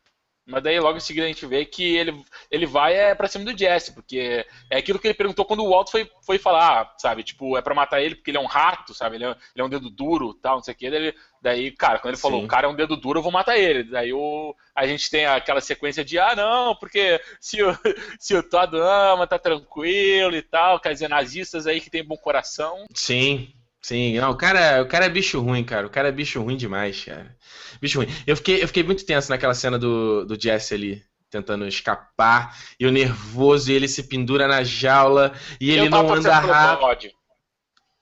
[0.47, 3.45] Mas daí logo em seguida a gente vê que ele, ele vai é, pra cima
[3.45, 7.25] do Jesse, porque é aquilo que ele perguntou quando o Walt foi, foi falar, sabe?
[7.25, 9.17] Tipo, é pra matar ele porque ele é um rato, sabe?
[9.17, 10.89] Ele é, ele é um dedo duro tal, não sei o que.
[10.89, 13.59] Daí, daí, cara, quando ele falou, o cara é um dedo duro, eu vou matar
[13.59, 13.83] ele.
[13.85, 17.77] Daí o, a gente tem aquela sequência de, ah, não, porque se o,
[18.21, 22.17] se o Todd ama, tá tranquilo e tal, quer dizer, nazistas aí que tem bom
[22.17, 22.85] coração.
[22.95, 23.53] Sim,
[23.87, 24.19] sim.
[24.19, 25.87] Não, o cara, o cara é bicho ruim, cara.
[25.87, 27.37] O cara é bicho ruim demais, cara.
[27.81, 28.09] Bicho ruim.
[28.27, 32.87] Eu fiquei, eu fiquei muito tenso naquela cena do, do Jesse ali, tentando escapar, e
[32.87, 37.15] o nervoso, e ele se pendura na jaula, e ele não anda rápido.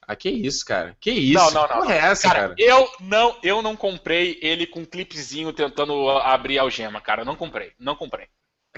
[0.07, 0.95] Ah, que isso, cara?
[1.01, 1.43] Que isso?
[1.43, 1.85] Não, não, não.
[1.85, 1.91] não.
[1.91, 6.59] É essa, cara, cara, Eu não, eu não comprei ele com um clipezinho tentando abrir
[6.59, 7.25] a algema, cara.
[7.25, 8.27] Não comprei, não comprei.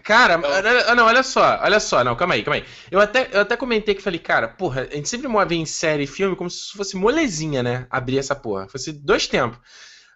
[0.02, 0.94] Cara, então...
[0.94, 2.64] não, olha só, olha só, não, calma aí, calma aí.
[2.90, 6.04] Eu até, eu até comentei que falei, cara, porra, a gente sempre move em série
[6.04, 7.86] e filme como se fosse molezinha, né?
[7.90, 8.68] Abrir essa porra.
[8.68, 9.58] Fosse dois tempos.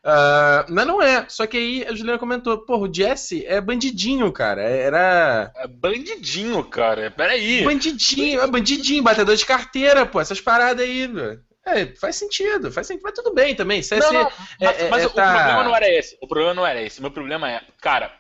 [0.01, 1.27] Uh, mas não é.
[1.29, 4.63] Só que aí a Juliana comentou, porra, o Jesse é bandidinho, cara.
[4.63, 5.53] Era.
[5.57, 7.11] É bandidinho, cara.
[7.11, 7.65] Peraí.
[7.65, 10.21] Bandidinho, é bandidinho, batedor de carteira, pô.
[10.21, 11.41] Essas paradas aí, velho.
[11.67, 13.83] É, faz sentido, faz sentido, mas tudo bem também.
[13.83, 15.35] Se não, não, é, mas, é, mas é, o tá...
[15.35, 16.19] problema não era esse.
[16.21, 17.01] O problema não era esse.
[17.03, 18.11] Meu problema é, cara,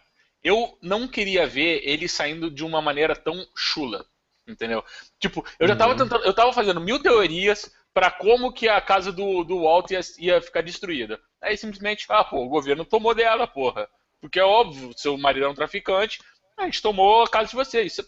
[0.42, 4.04] eu não queria ver ele saindo de uma maneira tão chula.
[4.46, 4.84] Entendeu?
[5.18, 5.98] Tipo, eu já tava uhum.
[5.98, 6.24] tentando.
[6.24, 10.42] Eu tava fazendo mil teorias para como que a casa do, do Walt ia, ia,
[10.42, 11.20] ficar destruída.
[11.40, 13.88] Aí simplesmente, ah, pô, o governo tomou dela, porra.
[14.20, 16.20] Porque é óbvio, seu marido é um traficante,
[16.58, 17.92] a gente tomou a casa de vocês.
[17.92, 18.04] Isso é,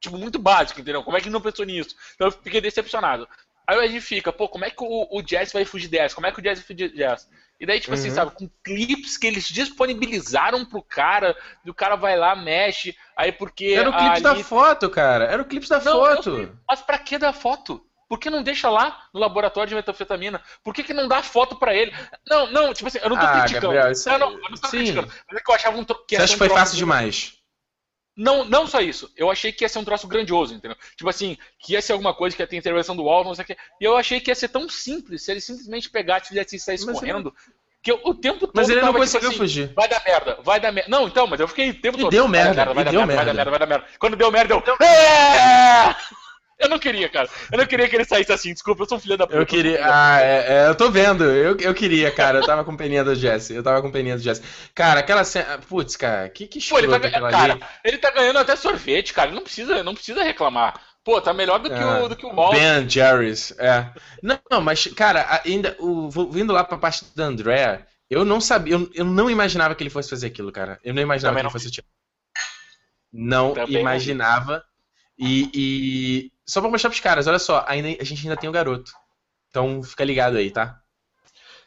[0.00, 1.02] tipo, muito básico, entendeu?
[1.02, 1.94] Como é que não pensou nisso?
[2.14, 3.28] Então eu fiquei decepcionado.
[3.66, 6.14] Aí a gente fica, pô, como é que o, o Jazz vai fugir dessa?
[6.14, 7.28] Como é que o Jazz vai fugir dessa?
[7.58, 8.08] E daí, tipo assim, uhum.
[8.08, 12.96] assim, sabe, com clipes que eles disponibilizaram pro cara, e o cara vai lá, mexe,
[13.16, 13.66] aí porque.
[13.66, 15.24] Era o clipe da foto, cara.
[15.24, 16.58] Era o clipe da não, foto.
[16.68, 17.84] mas pra que da foto?
[18.08, 20.42] Por que não deixa lá no laboratório de metanfetamina?
[20.62, 21.92] Por que, que não dá foto para ele?
[22.28, 23.72] Não, não, tipo assim, eu não tô ah, criticando.
[23.72, 24.08] Gabriel, isso...
[24.08, 24.76] não, não, eu não tô Sim.
[24.76, 25.08] criticando.
[25.08, 27.38] Mas é que eu achava um que Você acha que foi fácil demais?
[28.16, 29.10] Não, não só isso.
[29.16, 30.76] Eu achei que ia ser um troço grandioso, entendeu?
[30.96, 33.42] Tipo assim, que ia ser alguma coisa que ia ter intervenção do Walton, não sei
[33.42, 33.56] o quê.
[33.80, 36.76] E eu achei que ia ser tão simples se ele simplesmente pegasse e fizesse sair
[36.76, 37.34] escorrendo.
[37.82, 38.52] Que eu, o tempo todo.
[38.54, 39.72] Mas ele não tava, conseguiu tipo assim, fugir.
[39.74, 40.90] Vai dar merda, vai dar merda.
[40.90, 42.10] Não, então, mas eu fiquei o tempo e todo.
[42.10, 43.86] Deu merda, vai dar merda, vai, dar merda, vai dar merda, vai dar merda.
[43.98, 44.62] Quando deu merda, eu.
[44.62, 44.76] Deu...
[44.86, 45.94] É!
[46.64, 47.28] Eu não queria, cara.
[47.52, 48.52] Eu não queria que ele saísse assim.
[48.52, 49.38] Desculpa, eu sou um filho da puta.
[49.38, 49.80] Eu queria.
[49.82, 51.24] Ah, é, é, eu tô vendo.
[51.24, 52.38] Eu, eu queria, cara.
[52.38, 53.54] Eu tava com peninha do Jesse.
[53.54, 54.42] Eu tava com peninha do Jesse.
[54.74, 55.58] Cara, aquela cena.
[55.68, 57.64] Putz, cara, que, que Pô, ele tá, cara, ali.
[57.84, 59.28] ele tá ganhando até sorvete, cara.
[59.28, 60.74] Ele não precisa, não precisa reclamar.
[61.04, 62.54] Pô, tá melhor do que o do que o Walt.
[62.54, 63.90] Ben Jerry's, é.
[64.22, 65.76] Não, não, mas, cara, ainda.
[65.78, 68.74] O, vindo lá pra parte da Andrea, eu não sabia.
[68.74, 70.80] Eu, eu não imaginava que ele fosse fazer aquilo, cara.
[70.82, 71.84] Eu não imaginava Também que ele fosse.
[73.12, 74.56] Não Também imaginava.
[74.56, 74.73] Não.
[75.18, 78.52] E, e, só pra mostrar pros caras, olha só, ainda, a gente ainda tem o
[78.52, 78.92] garoto.
[79.48, 80.80] Então fica ligado aí, tá?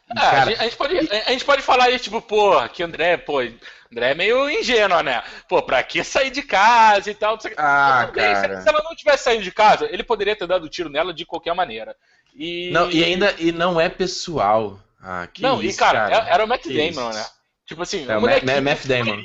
[0.08, 3.16] E, é, cara, a, gente, pode, a gente pode falar aí, tipo, pô, que André,
[3.16, 5.22] pô, André é meio ingênuo, né?
[5.48, 7.38] Pô, pra que sair de casa e tal?
[7.56, 8.60] Ah, cara.
[8.60, 11.54] Se ela não tivesse saído de casa, ele poderia ter dado tiro nela de qualquer
[11.54, 11.96] maneira.
[12.34, 14.78] E, não, e ainda e não é pessoal.
[15.00, 17.26] Ah, que não, isso, e cara, cara, era o Matt Damon, né?
[17.66, 19.22] Tipo assim, é, o Matt Damon.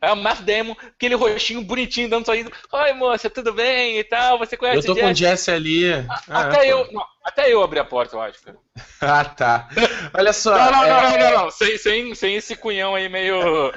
[0.00, 2.50] É o Matt Damon, aquele rostinho bonitinho, dando sorriso.
[2.72, 4.38] Oi, moça, tudo bem e tal?
[4.38, 5.90] Você conhece Eu tô com o Jesse ali.
[6.28, 8.58] Ah, até, eu, não, até eu abri a porta, eu acho, cara.
[9.00, 9.68] ah, tá.
[10.12, 10.56] Olha só.
[10.56, 10.88] Não, não, é...
[10.88, 13.36] não, não, não, não, Sem, sem, sem esse cunhão aí meio.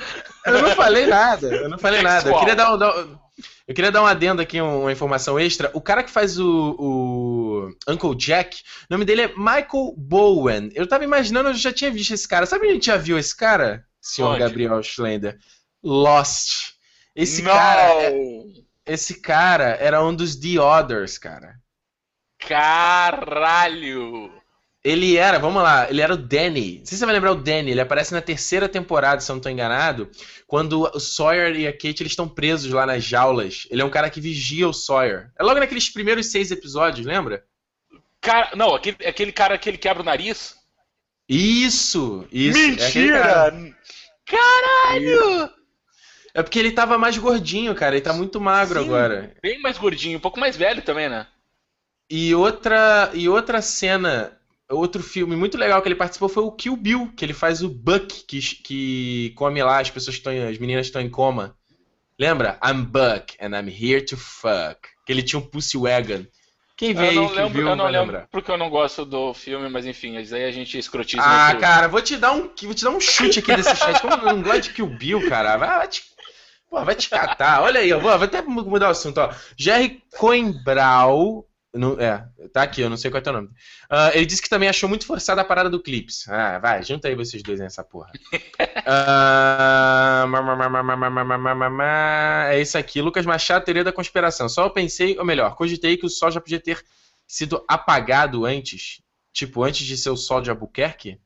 [0.45, 1.47] eu não falei nada.
[1.47, 2.29] Eu não falei nada.
[2.29, 2.93] Eu queria dar, dar,
[3.67, 5.71] eu queria dar um adendo aqui, uma informação extra.
[5.73, 10.69] O cara que faz o, o Uncle Jack, o nome dele é Michael Bowen.
[10.73, 12.45] Eu tava imaginando, eu já tinha visto esse cara.
[12.45, 13.85] Sabe onde a gente já viu esse cara?
[14.01, 14.39] senhor Onde?
[14.39, 15.37] Gabriel Schlender.
[15.83, 16.73] Lost.
[17.15, 17.51] Esse Não.
[17.51, 18.03] cara.
[18.03, 18.13] É,
[18.85, 21.55] esse cara era um dos The Others, cara.
[22.39, 24.31] Caralho!
[24.81, 26.79] Ele era, vamos lá, ele era o Danny.
[26.79, 29.33] Não sei se você vai lembrar o Danny, ele aparece na terceira temporada, se eu
[29.33, 30.09] não estou enganado,
[30.47, 33.67] quando o Sawyer e a Kate eles estão presos lá nas jaulas.
[33.69, 35.31] Ele é um cara que vigia o Sawyer.
[35.37, 37.43] É logo naqueles primeiros seis episódios, lembra?
[38.21, 40.55] Cara, não, aquele, aquele cara que ele quebra o nariz.
[41.27, 42.25] Isso!
[42.31, 42.57] Isso!
[42.57, 43.53] É Mentira!
[43.53, 43.73] É
[44.25, 45.51] Caralho!
[46.33, 47.95] É porque ele tava mais gordinho, cara.
[47.95, 49.33] Ele tá muito magro Sim, agora.
[49.41, 51.27] Bem mais gordinho, um pouco mais velho também, né?
[52.09, 54.37] E outra, e outra cena,
[54.69, 57.69] outro filme muito legal que ele participou foi o Kill Bill, que ele faz o
[57.69, 61.55] Buck, que, que come lá as pessoas estão, as meninas estão em coma.
[62.17, 62.59] Lembra?
[62.65, 64.79] I'm Buck and I'm here to fuck.
[65.05, 66.25] Que ele tinha um Pussy Wagon.
[66.79, 68.27] Quem vê eu aí que lembro, viu, eu não lembro lembrar.
[68.31, 71.21] porque eu não gosto do filme, mas enfim, aí a gente escrotiza.
[71.21, 73.99] Ah, cara, vou te dar um, vou te dar um chute aqui desse chat.
[74.01, 76.03] Como eu não gosto de Kill Bill, cara, vai, vai te,
[76.69, 77.61] pô, vai te catar.
[77.61, 79.33] Olha aí, eu vou, vou até mudar o assunto, ó.
[79.57, 83.47] Jerry Coimbral Não, é, tá aqui, eu não sei qual é o teu nome.
[83.91, 86.27] Uh, ele disse que também achou muito forçada a parada do Clips.
[86.27, 88.11] Ah, vai, junta aí vocês dois nessa porra.
[88.33, 90.27] uh,
[92.51, 93.01] é isso aqui.
[93.01, 94.47] Lucas Machado, teoria da conspiração.
[94.49, 96.83] Só eu pensei, ou melhor, cogitei que o sol já podia ter
[97.27, 99.01] sido apagado antes.
[99.31, 101.19] Tipo, antes de ser o sol de Albuquerque.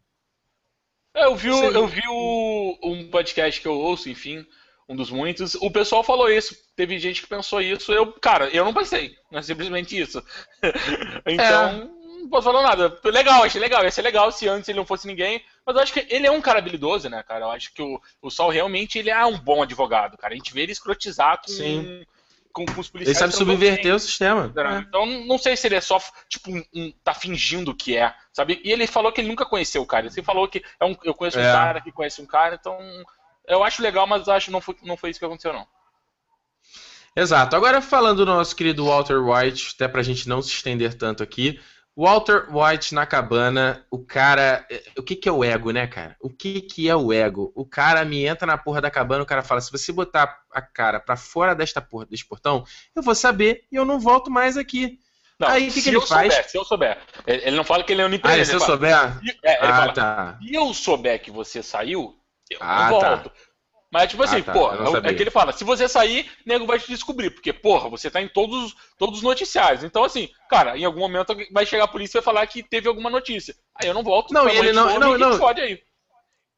[1.15, 4.45] Eu vi, eu vi o, um podcast que eu ouço, enfim,
[4.87, 5.55] um dos muitos.
[5.55, 6.55] O pessoal falou isso.
[6.75, 7.91] Teve gente que pensou isso.
[7.91, 9.15] Eu, cara, eu não pensei.
[9.31, 10.23] Não é simplesmente isso.
[11.25, 11.89] então, é.
[12.21, 12.99] não posso falar nada.
[13.05, 13.83] Legal, achei legal.
[13.83, 15.43] Ia ser legal se antes ele não fosse ninguém.
[15.65, 17.45] Mas eu acho que ele é um cara habilidoso, né, cara?
[17.45, 20.33] Eu acho que o, o Sol realmente ele é um bom advogado, cara.
[20.33, 21.51] A gente vê ele escrotizar com.
[21.51, 22.05] Sim.
[22.51, 23.19] Com, com os policiais.
[23.19, 24.53] Ele sabe subverter o sistema.
[24.55, 24.77] É.
[24.77, 28.61] Então, não sei se ele é só, tipo, um, um, tá fingindo que é, sabe?
[28.63, 30.05] E ele falou que ele nunca conheceu o cara.
[30.05, 31.51] Ele falou que é um, eu conheço um é.
[31.51, 32.77] cara que conhece um cara, então
[33.47, 35.67] eu acho legal, mas acho que não foi, não foi isso que aconteceu, não.
[37.15, 37.55] Exato.
[37.55, 41.59] Agora falando do nosso querido Walter White, até pra gente não se estender tanto aqui.
[41.95, 44.65] Walter White na cabana, o cara.
[44.69, 46.15] Eh, o que, que é o ego, né, cara?
[46.19, 47.51] O que, que é o ego?
[47.55, 50.61] O cara me entra na porra da cabana, o cara fala: se você botar a
[50.61, 54.57] cara pra fora desta porra desse portão, eu vou saber e eu não volto mais
[54.57, 54.99] aqui.
[55.39, 56.33] Não, Aí o que, que ele faz?
[56.33, 56.97] Souber, se eu souber.
[57.27, 58.41] Ele não fala que ele é onipresente.
[58.41, 59.19] Ah, se eu fala, souber?
[59.43, 60.39] É, ah, fala, tá.
[60.41, 62.15] Se eu souber que você saiu,
[62.59, 63.29] ah, não volto.
[63.29, 63.35] Tá.
[63.93, 64.53] Mas, tipo assim, ah, tá.
[64.53, 64.71] pô,
[65.03, 68.19] é que ele fala, se você sair, nego vai te descobrir, porque, porra, você tá
[68.19, 69.83] em todos, todos os noticiários.
[69.83, 72.87] Então, assim, cara, em algum momento vai chegar a polícia e vai falar que teve
[72.87, 73.55] alguma notícia.
[73.75, 75.37] Aí eu não volto, não, ele não, não, não.
[75.37, 75.79] Pode aí.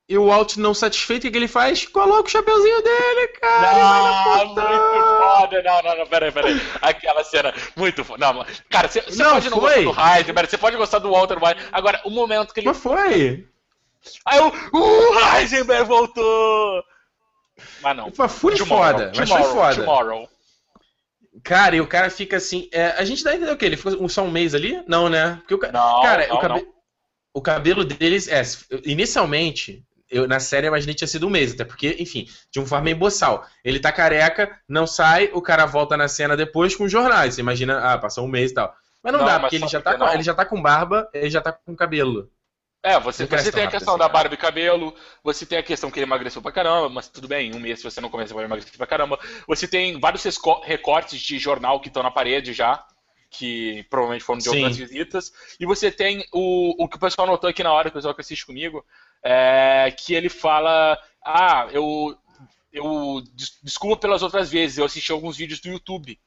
[0.08, 1.86] E o Walt não satisfeito, o que ele faz?
[1.88, 3.74] Coloca o chapeuzinho dele, cara.
[3.74, 5.64] Não, muito foda.
[5.64, 6.62] Não, não, não, peraí, peraí.
[6.80, 8.34] Aquela cena, muito foda.
[8.34, 9.18] Não, cara, você, pode
[9.50, 11.68] não gostar do você pode gostar do Walter White.
[11.72, 12.68] Agora, o momento que ele.
[12.68, 13.46] Mas foi.
[14.26, 16.84] Aí o, o Heisenberg voltou.
[17.82, 18.12] Mas não.
[18.12, 19.12] Foi tomorrow, foda.
[19.12, 19.76] Tomorrow, mas foi foda.
[19.76, 20.30] Tomorrow.
[21.44, 22.70] Cara, e o cara fica assim.
[22.72, 23.66] É, a gente dá a entender o quê?
[23.66, 24.82] Ele ficou só um mês ali?
[24.88, 25.38] Não, né?
[25.48, 26.68] Porque o, não, cara, não, o, cabe...
[27.34, 28.28] o, cabelo deles.
[28.28, 28.42] É,
[28.86, 32.60] inicialmente, eu, na série eu imaginei que tinha sido um mês, até porque, enfim, de
[32.60, 33.46] uma forma boçal.
[33.64, 37.36] Ele tá careca, não sai, o cara volta na cena depois com jornais.
[37.36, 38.74] Você imagina, ah, passou um mês e tal.
[39.04, 41.30] Mas não, não dá, porque ele já, tá com, ele já tá com barba, ele
[41.30, 42.32] já tá com cabelo.
[42.86, 44.94] É, você, você tem a questão assim, da barba e cabelo,
[45.24, 47.82] você tem a questão que ele emagreceu pra caramba, mas tudo bem, em um mês
[47.82, 49.18] você não começa a emagrecer pra caramba.
[49.48, 50.24] Você tem vários
[50.62, 52.86] recortes de jornal que estão na parede já,
[53.32, 54.58] que provavelmente foram de Sim.
[54.58, 55.34] outras visitas.
[55.60, 58.22] E você tem o, o que o pessoal notou aqui na hora, o pessoal que
[58.22, 58.86] assiste comigo,
[59.24, 60.96] é que ele fala:
[61.26, 62.16] Ah, eu,
[62.72, 63.24] eu
[63.64, 66.20] desculpa pelas outras vezes, eu assisti alguns vídeos do YouTube.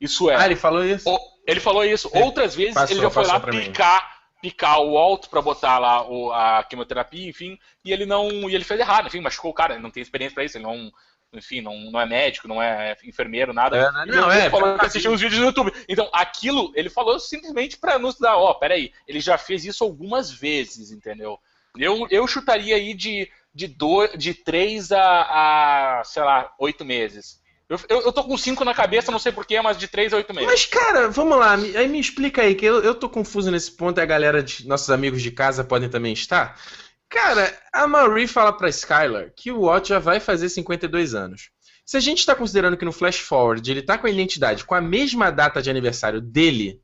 [0.00, 0.34] Isso é.
[0.34, 1.08] Ah, ele falou isso?
[1.46, 2.10] ele falou isso.
[2.12, 6.32] Outras vezes passou, ele já foi lá picar picar o alto para botar lá o,
[6.32, 8.48] a quimioterapia, enfim, e ele não.
[8.48, 10.64] E ele fez errado, enfim, machucou o cara, ele não tem experiência para isso, ele
[10.64, 10.90] não.
[11.32, 13.76] Enfim, não, não é médico, não é enfermeiro, nada.
[13.76, 14.48] É, não, não é.
[14.48, 15.72] falou que assistiu uns vídeos no YouTube.
[15.88, 19.84] Então, aquilo, ele falou simplesmente para nos dar, ó, oh, peraí, ele já fez isso
[19.84, 21.38] algumas vezes, entendeu?
[21.76, 27.40] Eu, eu chutaria aí de, de, do, de 3 a, a, sei lá, 8 meses.
[27.68, 30.16] Eu, eu, eu, tô com 5 na cabeça, não sei porquê, mas de 3 a
[30.18, 30.48] 8 meses.
[30.48, 33.98] Mas, cara, vamos lá, aí me explica aí, que eu, eu tô confuso nesse ponto
[33.98, 36.60] e a galera de nossos amigos de casa podem também estar.
[37.08, 41.50] Cara, a Marie fala pra Skylar que o Watt já vai fazer 52 anos.
[41.84, 44.74] Se a gente está considerando que no Flash Forward ele tá com a identidade com
[44.74, 46.80] a mesma data de aniversário dele.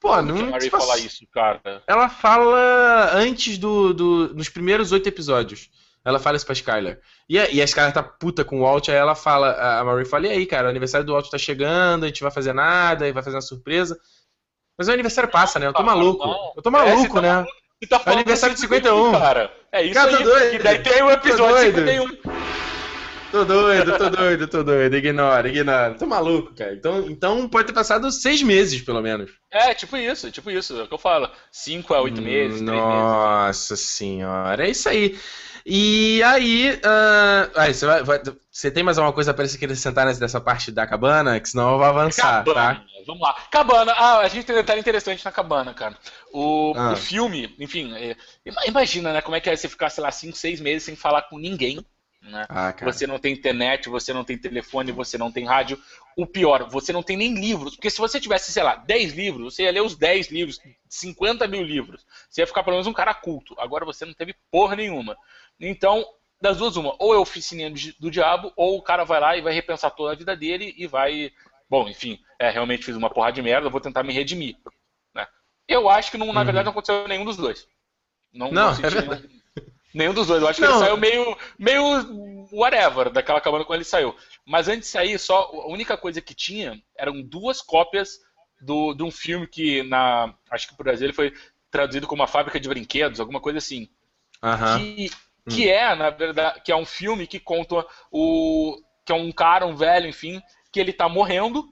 [0.00, 0.38] Pô, não.
[0.38, 1.82] A Marie fala isso, cara.
[1.86, 5.70] Ela fala antes do, do, dos primeiros oito episódios.
[6.06, 6.98] Ela fala isso pra Skylar.
[7.28, 10.04] E a, e a Skylar tá puta com o Walt, aí ela fala, a Marie
[10.04, 13.12] fala, e aí, cara, o aniversário do Walt tá chegando, a gente vai fazer nada,
[13.12, 13.98] vai fazer uma surpresa.
[14.78, 15.66] Mas o aniversário passa, né?
[15.66, 16.24] Eu tô maluco.
[16.56, 17.46] Eu tô maluco, é, né?
[17.82, 19.12] Você tá é aniversário de 51.
[19.12, 19.52] Cara.
[19.72, 20.22] É isso cara, aí.
[20.22, 20.54] Doido.
[20.54, 22.65] E daí tem o episódio 51.
[23.30, 24.96] Tô doido, tô doido, tô doido.
[24.96, 25.94] Ignora, ignora.
[25.94, 26.74] Tô maluco, cara.
[26.74, 29.30] Então, então pode ter passado seis meses, pelo menos.
[29.50, 30.78] É, tipo isso, tipo isso.
[30.78, 31.28] É o que eu falo.
[31.50, 33.88] Cinco a oito meses, Nossa meses.
[33.88, 34.66] senhora.
[34.66, 35.18] É isso aí.
[35.68, 40.06] E aí, uh, aí você, vai, vai, você tem mais alguma coisa para se acrescentar
[40.06, 41.40] nessa parte da cabana?
[41.40, 42.54] Que senão eu vou avançar, tá?
[42.54, 42.86] cabana, tá?
[43.04, 43.34] Vamos lá.
[43.50, 43.92] Cabana.
[43.92, 45.96] Ah, a gente tem um detalhe interessante na cabana, cara.
[46.32, 46.92] O, ah.
[46.92, 48.16] o filme, enfim, é,
[48.64, 49.20] imagina, né?
[49.20, 51.84] Como é que é você ficar, sei lá, 5, 6 meses sem falar com ninguém.
[52.26, 52.44] Né?
[52.48, 55.80] Ah, você não tem internet, você não tem telefone, você não tem rádio.
[56.16, 57.76] O pior, você não tem nem livros.
[57.76, 61.46] Porque se você tivesse, sei lá, 10 livros, você ia ler os 10 livros, 50
[61.46, 62.04] mil livros.
[62.28, 63.54] Você ia ficar pelo menos um cara culto.
[63.58, 65.16] Agora você não teve porra nenhuma.
[65.60, 66.04] Então,
[66.40, 66.96] das duas, uma.
[66.98, 70.16] Ou é oficininha do diabo, ou o cara vai lá e vai repensar toda a
[70.16, 71.30] vida dele e vai.
[71.70, 74.56] Bom, enfim, é, realmente fiz uma porra de merda, vou tentar me redimir.
[75.14, 75.26] Né?
[75.68, 76.44] Eu acho que, não, na uhum.
[76.44, 77.68] verdade, não aconteceu nenhum dos dois.
[78.32, 79.40] Não, não, não é nenhum,
[79.96, 80.42] nenhum, dos dois.
[80.42, 80.72] Eu acho que não.
[80.76, 84.14] ele saiu meio, meio whatever daquela cabana quando ele saiu.
[84.44, 88.20] Mas antes de sair, só a única coisa que tinha eram duas cópias
[88.60, 90.34] do, de um filme que na.
[90.50, 91.32] Acho que pro Brasil ele foi
[91.70, 93.88] traduzido como uma fábrica de brinquedos, alguma coisa assim.
[94.42, 94.78] Aham.
[94.78, 95.10] Que,
[95.48, 98.80] que é, na verdade, que é um filme que conta o.
[99.04, 100.40] que é um cara, um velho, enfim,
[100.72, 101.64] que ele tá morrendo,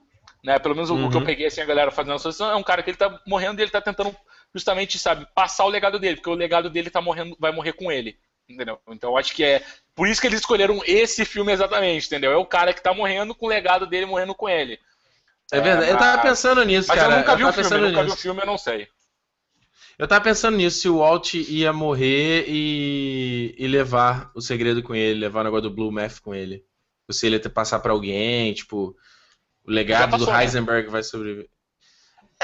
[0.42, 0.58] né?
[0.58, 1.26] Pelo menos o- o que eu Uhum.
[1.26, 3.62] peguei assim, a galera fazendo a solução, é um cara que ele tá morrendo e
[3.62, 4.14] ele tá tentando
[4.54, 7.90] justamente, sabe, passar o legado dele, porque o legado dele tá morrendo, vai morrer com
[7.90, 8.16] ele.
[8.48, 8.78] Entendeu?
[8.90, 9.64] Então eu acho que é.
[9.94, 12.30] Por isso que eles escolheram esse filme exatamente, entendeu?
[12.30, 14.78] É o cara que tá morrendo com o legado dele morrendo com ele.
[15.50, 15.90] É verdade.
[15.90, 17.14] Eu tava mas- pensando nisso, Mas cara.
[17.14, 18.88] eu nunca vi o filme, eu nunca vi o filme, eu não sei.
[19.98, 24.94] Eu tava pensando nisso, se o Walt ia morrer e, e levar o segredo com
[24.94, 26.64] ele, levar o negócio do Blue Math com ele.
[27.08, 28.96] Ou se ele ia ter passar pra alguém, tipo,
[29.64, 30.42] o legado passou, do né?
[30.42, 31.48] Heisenberg vai sobreviver.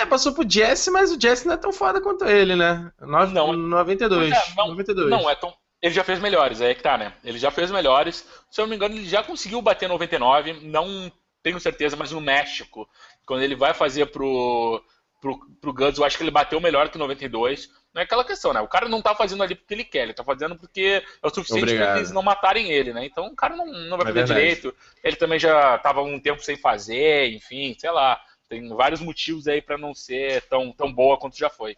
[0.01, 2.91] É, passou pro Jesse, mas o Jesse não é tão foda quanto ele, né?
[3.01, 3.53] No, Não.
[3.53, 4.31] 92.
[4.31, 5.11] Pois é, não, 92.
[5.11, 5.53] Não, é tão.
[5.83, 7.15] Ele já fez melhores, aí é que tá, né?
[7.25, 8.27] Ele já fez melhores.
[8.51, 10.61] Se eu não me engano, ele já conseguiu bater 99.
[10.65, 11.11] Não
[11.43, 12.87] tenho certeza, mas no México,
[13.25, 14.83] quando ele vai fazer pro,
[15.21, 17.69] pro, pro Guns, eu acho que ele bateu melhor que 92.
[17.95, 18.61] Não é aquela questão, né?
[18.61, 21.31] O cara não tá fazendo ali porque ele quer, ele tá fazendo porque é o
[21.31, 21.89] suficiente Obrigado.
[21.89, 23.07] pra eles não matarem ele, né?
[23.07, 24.41] Então o cara não, não vai É fazer verdade.
[24.41, 24.75] direito.
[25.03, 28.21] Ele também já tava um tempo sem fazer, enfim, sei lá.
[28.51, 31.75] Tem vários motivos aí pra não ser tão, tão boa quanto já foi.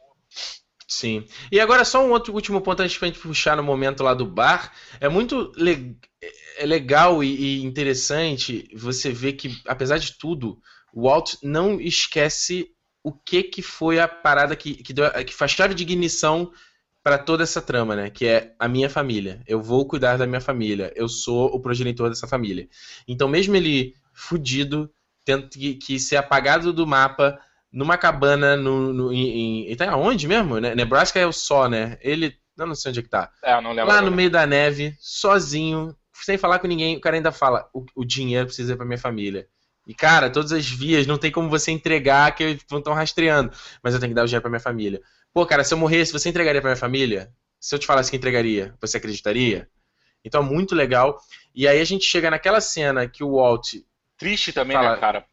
[0.86, 1.24] Sim.
[1.50, 4.26] E agora só um outro último ponto antes pra gente puxar no momento lá do
[4.26, 4.72] bar.
[5.00, 5.96] É muito le-
[6.58, 10.60] é legal e, e interessante você ver que, apesar de tudo,
[10.92, 12.68] o Walt não esquece
[13.02, 16.52] o que que foi a parada que, que, deu, que faz chave de ignição
[17.02, 18.10] para toda essa trama, né?
[18.10, 19.40] Que é a minha família.
[19.46, 20.92] Eu vou cuidar da minha família.
[20.94, 22.68] Eu sou o progenitor dessa família.
[23.08, 24.92] Então, mesmo ele fudido,
[25.24, 27.38] tendo que, que ser apagado do mapa,
[27.72, 30.58] numa cabana no, no, em, em- tá onde mesmo?
[30.60, 30.74] né?
[30.74, 31.98] Nebraska é o só, né?
[32.00, 32.36] Ele.
[32.56, 33.30] Eu não sei onde é que tá.
[33.42, 33.86] É, não lembro.
[33.88, 34.10] Lá agora.
[34.10, 36.96] no meio da neve, sozinho, sem falar com ninguém.
[36.96, 39.48] O cara ainda fala: o, o dinheiro precisa ir pra minha família.
[39.86, 43.52] E, cara, todas as vias, não tem como você entregar que eles estão rastreando.
[43.82, 45.00] Mas eu tenho que dar o dinheiro pra minha família.
[45.34, 47.32] Pô, cara, se eu morresse, você entregaria pra minha família?
[47.58, 49.68] Se eu te falasse que entregaria, você acreditaria?
[50.24, 51.18] Então é muito legal.
[51.54, 53.74] E aí a gente chega naquela cena que o Walt.
[54.22, 54.90] Triste também, Fala.
[54.92, 55.24] né, cara?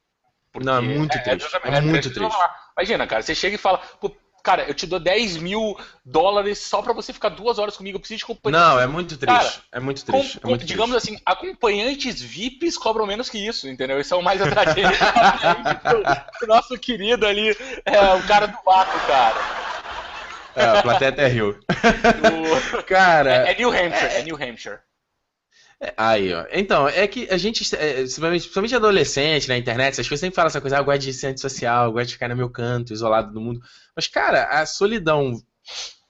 [0.62, 1.45] Não, é muito triste.
[1.45, 2.45] exatamente, É muito isso que eu triste.
[2.78, 3.80] Imagina, cara, você chega e fala,
[4.43, 7.99] cara, eu te dou 10 mil dólares só pra você ficar duas horas comigo, eu
[7.99, 8.60] preciso de companhia.
[8.60, 9.38] Não, é muito triste.
[9.39, 10.38] Cara, é muito Com- triste.
[10.38, 11.13] é com- muito digamos triste.
[11.15, 13.99] assim, acompanhantes VIPs cobram menos que isso, entendeu?
[13.99, 14.89] Isso é o mais atrativo.
[16.43, 19.38] o nosso querido ali, é o cara do vácuo, cara.
[20.56, 21.58] É, a plateia até riu.
[22.80, 23.47] O- Cara.
[23.47, 24.80] é, é New Hampshire, é New Hampshire.
[25.96, 26.46] Aí, ó.
[26.52, 30.60] Então, é que a gente, é, principalmente adolescente na internet, essas coisas sempre falam essa
[30.60, 33.32] coisa, ah, eu gosto de ser antissocial, eu gosto de ficar no meu canto, isolado
[33.32, 33.62] do mundo.
[33.96, 35.42] Mas, cara, a solidão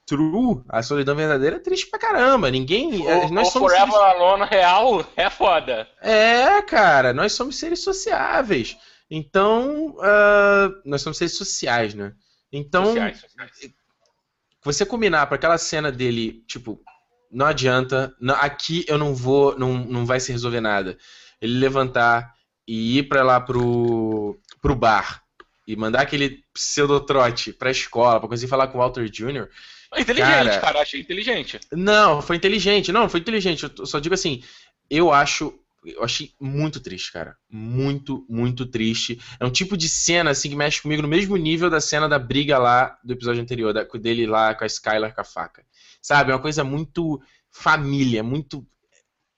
[0.08, 2.50] true, a solidão verdadeira é triste pra caramba.
[2.50, 3.06] Ninguém.
[3.06, 5.88] O, nós o somos Forever seres, Alone real é foda.
[6.02, 8.76] É, cara, nós somos seres sociáveis.
[9.10, 12.14] Então, ah, nós somos seres sociais, né?
[12.52, 13.52] Então, Sociais, sociais.
[14.64, 16.82] você combinar pra aquela cena dele, tipo,
[17.32, 20.98] não adianta, não- aqui eu não vou, não, não vai se resolver nada.
[21.42, 22.34] Ele levantar
[22.68, 25.22] e ir pra lá pro, pro bar
[25.68, 29.48] e mandar aquele pseudotrote pra escola, pra conseguir falar com o Walter Jr.
[29.98, 31.60] Inteligente, Cara- cara, achei inteligente.
[31.72, 32.92] Não, foi inteligente.
[32.92, 33.64] Não, foi inteligente.
[33.78, 34.44] Eu só digo assim,
[34.90, 35.54] eu acho.
[35.84, 37.36] Eu achei muito triste, cara.
[37.50, 39.20] Muito, muito triste.
[39.40, 42.20] É um tipo de cena assim que mexe comigo no mesmo nível da cena da
[42.20, 45.64] briga lá do episódio anterior, da, dele lá com a Skylar com a faca.
[46.02, 46.32] Sabe?
[46.32, 48.58] É uma coisa muito família, muito.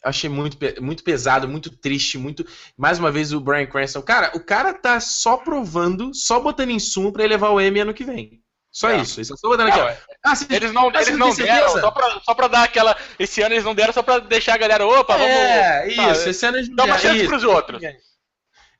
[0.04, 2.46] eu Achei muito, muito pesado, muito triste, muito.
[2.78, 4.02] Mais uma vez o Brian Cranston.
[4.02, 7.80] Cara, o cara tá só provando, só botando em sumo pra ele levar o Emmy
[7.82, 8.42] ano que vem.
[8.72, 8.98] Só É.
[9.02, 9.20] isso.
[9.20, 9.94] Ele só botando aqui, Não, ó.
[10.24, 12.96] Ah, Eles não, eles não deram, só pra, só pra dar aquela.
[13.20, 15.30] Esse ano eles não deram só pra deixar a galera, opa, vamos.
[15.30, 16.30] É, isso, sabe?
[16.30, 17.82] esse ano a gente Dá uma chance isso, pros outros.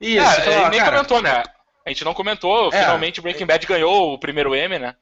[0.00, 1.42] Isso, é, ele nem cara, comentou, né?
[1.84, 2.80] A gente não comentou, É.
[2.80, 4.96] finalmente Breaking Bad ganhou o primeiro M, né?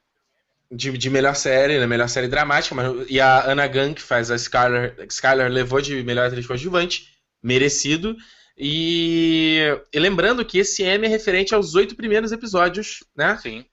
[0.71, 1.85] De, de melhor série, né?
[1.85, 6.01] Melhor série dramática, mas, e a Anna Gunn, que faz a Skylar, Skylar levou de
[6.03, 7.09] melhor atriz coadjuvante,
[7.43, 8.15] merecido.
[8.57, 9.59] E,
[9.91, 13.37] e lembrando que esse M é referente aos oito primeiros episódios, né?
[13.41, 13.65] Sim.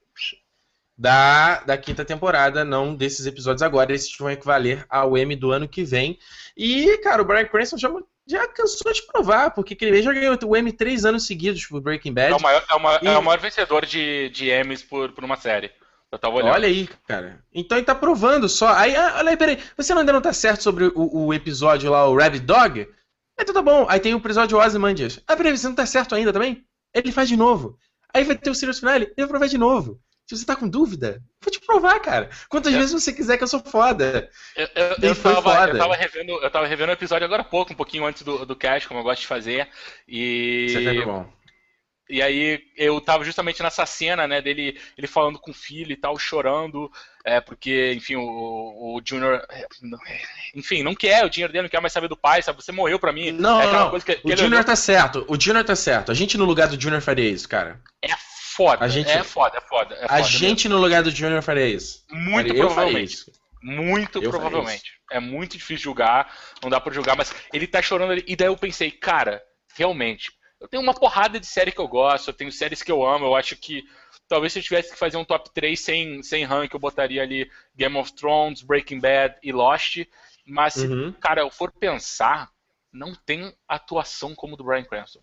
[1.01, 3.95] Da, da quinta temporada, não desses episódios agora.
[3.95, 6.19] Esses vão equivaler ao M do ano que vem.
[6.57, 7.89] E, cara, o Brian Cranston já,
[8.27, 12.13] já cansou de provar, porque ele já ganhou o M três anos seguidos por Breaking
[12.13, 12.33] Bad.
[12.33, 15.13] É o maior, é o maior, E- é o maior vencedor de, de Emmys por,
[15.13, 15.71] por uma série.
[16.11, 16.53] Eu tava olhando.
[16.53, 17.45] Olha aí, cara.
[17.53, 18.69] Então ele tá provando só.
[18.75, 19.59] Aí, ah, olha aí, peraí.
[19.77, 22.89] Você ainda não tá certo sobre o, o episódio lá, o Rabbit Dog?
[23.39, 23.87] Então tá bom.
[23.89, 25.21] Aí tem o episódio Ozymandias.
[25.27, 26.65] Ah, peraí, você não tá certo ainda também?
[26.95, 27.79] Ele faz de novo.
[28.13, 30.01] Aí vai ter o Serious Finale, ele vai provar de novo.
[30.27, 32.29] Se você tá com dúvida, vou te provar, cara.
[32.51, 32.77] Quantas É.
[32.77, 34.29] vezes você quiser que eu sou foda.
[34.57, 35.73] Eu, eu, eu foi tava, foda.
[35.73, 38.45] eu, tava revendo, eu tava revendo o episódio agora há pouco, um pouquinho antes do,
[38.45, 39.69] do cast, como eu gosto de fazer.
[40.07, 40.67] E.
[40.69, 41.27] Isso é bom.
[42.09, 45.97] E aí eu tava justamente nessa cena, né, dele ele falando com o filho e
[45.97, 46.91] tal, chorando,
[47.25, 49.47] é, porque, enfim, o, o Junior,
[50.55, 52.63] enfim, não quer o dinheiro dele, não quer mais saber do pai, sabe?
[52.63, 53.31] Você morreu pra mim.
[53.33, 54.65] Não, é não, que, que o Junior olhou...
[54.65, 56.11] tá certo, o Junior tá certo.
[56.11, 57.81] A gente no lugar do Junior faria isso, cara.
[58.03, 58.15] É
[58.57, 59.95] foda, a gente, é foda, é foda.
[59.95, 62.05] É foda a gente no lugar do Junior faria isso.
[62.11, 63.17] Muito faria, provavelmente.
[63.63, 64.99] Muito eu provavelmente.
[65.11, 66.33] É muito difícil julgar,
[66.63, 68.25] não dá pra julgar, mas ele tá chorando ali.
[68.27, 69.43] E daí eu pensei, cara,
[69.77, 70.31] realmente,
[70.61, 73.27] eu tenho uma porrada de série que eu gosto, eu tenho séries que eu amo,
[73.27, 73.85] eu acho que
[74.29, 77.51] talvez se eu tivesse que fazer um top 3 sem, sem rank, eu botaria ali
[77.77, 80.05] Game of Thrones, Breaking Bad e Lost.
[80.45, 81.13] Mas, uhum.
[81.13, 82.51] cara, eu for pensar,
[82.93, 85.21] não tem atuação como do Brian Cranston.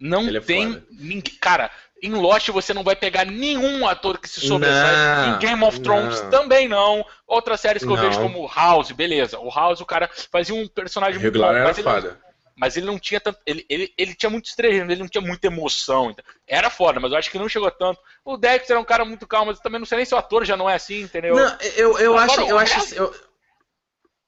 [0.00, 1.38] Não é tem ninguém.
[1.40, 1.70] Cara,
[2.02, 5.30] em Lost você não vai pegar nenhum ator que se sobressai.
[5.30, 6.30] Em Game of Thrones não.
[6.30, 7.06] também não.
[7.26, 7.96] Outras séries que não.
[7.96, 9.38] eu vejo como House, beleza.
[9.38, 11.90] O House, o cara fazia um personagem Regular muito bom.
[11.90, 12.23] Era foda
[12.56, 13.38] mas ele não tinha tanto.
[13.44, 16.10] Ele, ele, ele tinha muito estrelismo, ele não tinha muita emoção.
[16.10, 18.00] Então, era foda, mas eu acho que não chegou tanto.
[18.24, 20.44] O Dexter é um cara muito calmo, mas também não sei nem se o ator
[20.44, 21.34] já não é assim, entendeu?
[21.34, 22.40] Não, eu, eu acho.
[22.40, 23.14] Eu acho eu,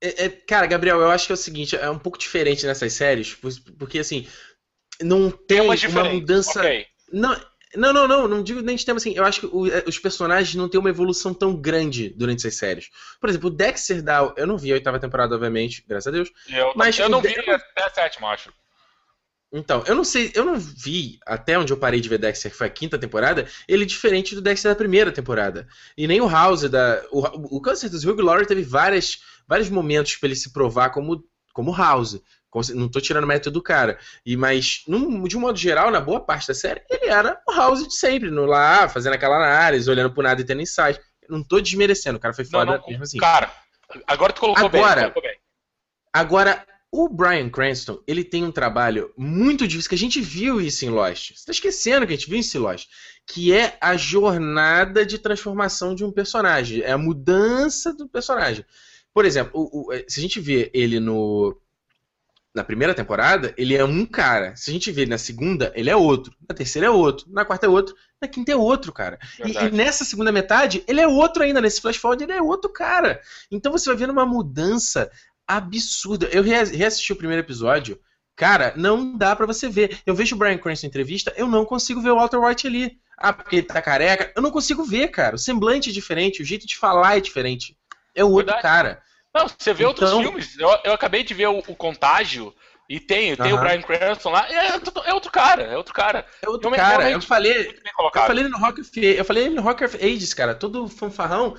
[0.01, 2.93] é, é, cara, Gabriel, eu acho que é o seguinte, é um pouco diferente nessas
[2.93, 3.35] séries,
[3.79, 4.27] porque assim,
[5.01, 6.61] não tem uma mudança.
[6.61, 6.87] Okay.
[7.13, 7.41] Não,
[7.77, 9.13] não, não, não, não digo nem de tema assim.
[9.15, 12.59] Eu acho que o, é, os personagens não têm uma evolução tão grande durante essas
[12.59, 12.91] séries.
[13.21, 16.31] Por exemplo, o Dexter Dow, eu não vi a oitava temporada, obviamente, graças a Deus.
[16.49, 18.53] Eu, mas eu não vi até a sétima, acho.
[19.53, 22.57] Então, eu não sei, eu não vi até onde eu parei de ver Dexter, que
[22.57, 25.69] foi a quinta temporada, ele é diferente do Dexter da primeira temporada.
[25.97, 27.03] E nem o House da.
[27.11, 31.25] O, o Câncer dos Hugh Laurie teve várias, vários momentos para ele se provar como,
[31.53, 32.21] como House.
[32.75, 33.99] Não tô tirando mérito do cara.
[34.25, 37.53] E, mas, num, de um modo geral, na boa parte da série, ele era o
[37.53, 41.01] House de sempre, no lá, fazendo aquela análise, olhando pro nada e tendo insight.
[41.29, 43.19] Não tô desmerecendo, o cara foi foda não, não, mesmo assim.
[43.19, 43.53] Cara,
[44.07, 45.39] agora tu colocou agora, bem, colocou bem.
[46.13, 50.85] Agora, o Brian Cranston, ele tem um trabalho muito difícil, que a gente viu isso
[50.85, 51.33] em Lost.
[51.35, 52.89] Você tá esquecendo que a gente viu isso em Lost.
[53.27, 56.81] Que é a jornada de transformação de um personagem.
[56.81, 58.65] É a mudança do personagem.
[59.13, 61.61] Por exemplo, o, o, se a gente vê ele no
[62.57, 64.57] na primeira temporada, ele é um cara.
[64.57, 66.35] Se a gente vê na segunda, ele é outro.
[66.49, 67.31] Na terceira é outro.
[67.31, 67.95] Na quarta é outro.
[68.21, 69.19] Na quinta é outro, cara.
[69.45, 71.61] E, e, nessa segunda metade, ele é outro ainda.
[71.61, 73.21] Nesse flash forward, ele é outro cara.
[73.51, 75.11] Então você vai vendo uma mudança
[75.47, 76.29] absurda.
[76.33, 78.01] Eu reassisti o primeiro episódio.
[78.35, 79.99] Cara, não dá para você ver.
[80.07, 82.99] Eu vejo o Brian Cranston em entrevista, eu não consigo ver o Walter White ali.
[83.19, 84.33] Ah, porque ele tá careca.
[84.35, 85.37] Eu não consigo ver, cara.
[85.37, 87.77] O semblante é diferente, o jeito de falar é diferente.
[88.15, 88.63] É o outro Verdade.
[88.63, 89.03] cara.
[89.37, 89.89] Não, você vê então...
[89.89, 90.59] outros filmes.
[90.59, 92.55] Eu, eu acabei de ver o, o Contágio.
[92.89, 96.25] E tem, tem o Brian Cranston lá, é, é, outro cara, é outro cara.
[96.41, 99.97] É outro cara, eu falei, eu falei no Rock of, eu falei no Rock of
[99.97, 101.57] Ages, cara, todo fanfarrão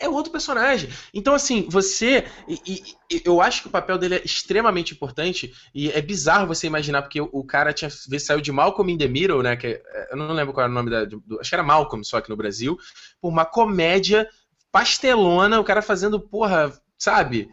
[0.00, 0.90] é outro personagem.
[1.12, 2.24] Então, assim, você.
[2.48, 5.52] E, e, eu acho que o papel dele é extremamente importante.
[5.74, 9.08] E é bizarro você imaginar, porque o, o cara tinha saiu de Malcolm in the
[9.08, 9.56] Middle, né?
[9.56, 11.04] Que, é, eu não lembro qual era o nome da.
[11.04, 12.76] Do, acho que era Malcolm, só aqui no Brasil.
[13.20, 14.28] Por uma comédia
[14.70, 17.48] pastelona, o cara fazendo, porra, sabe?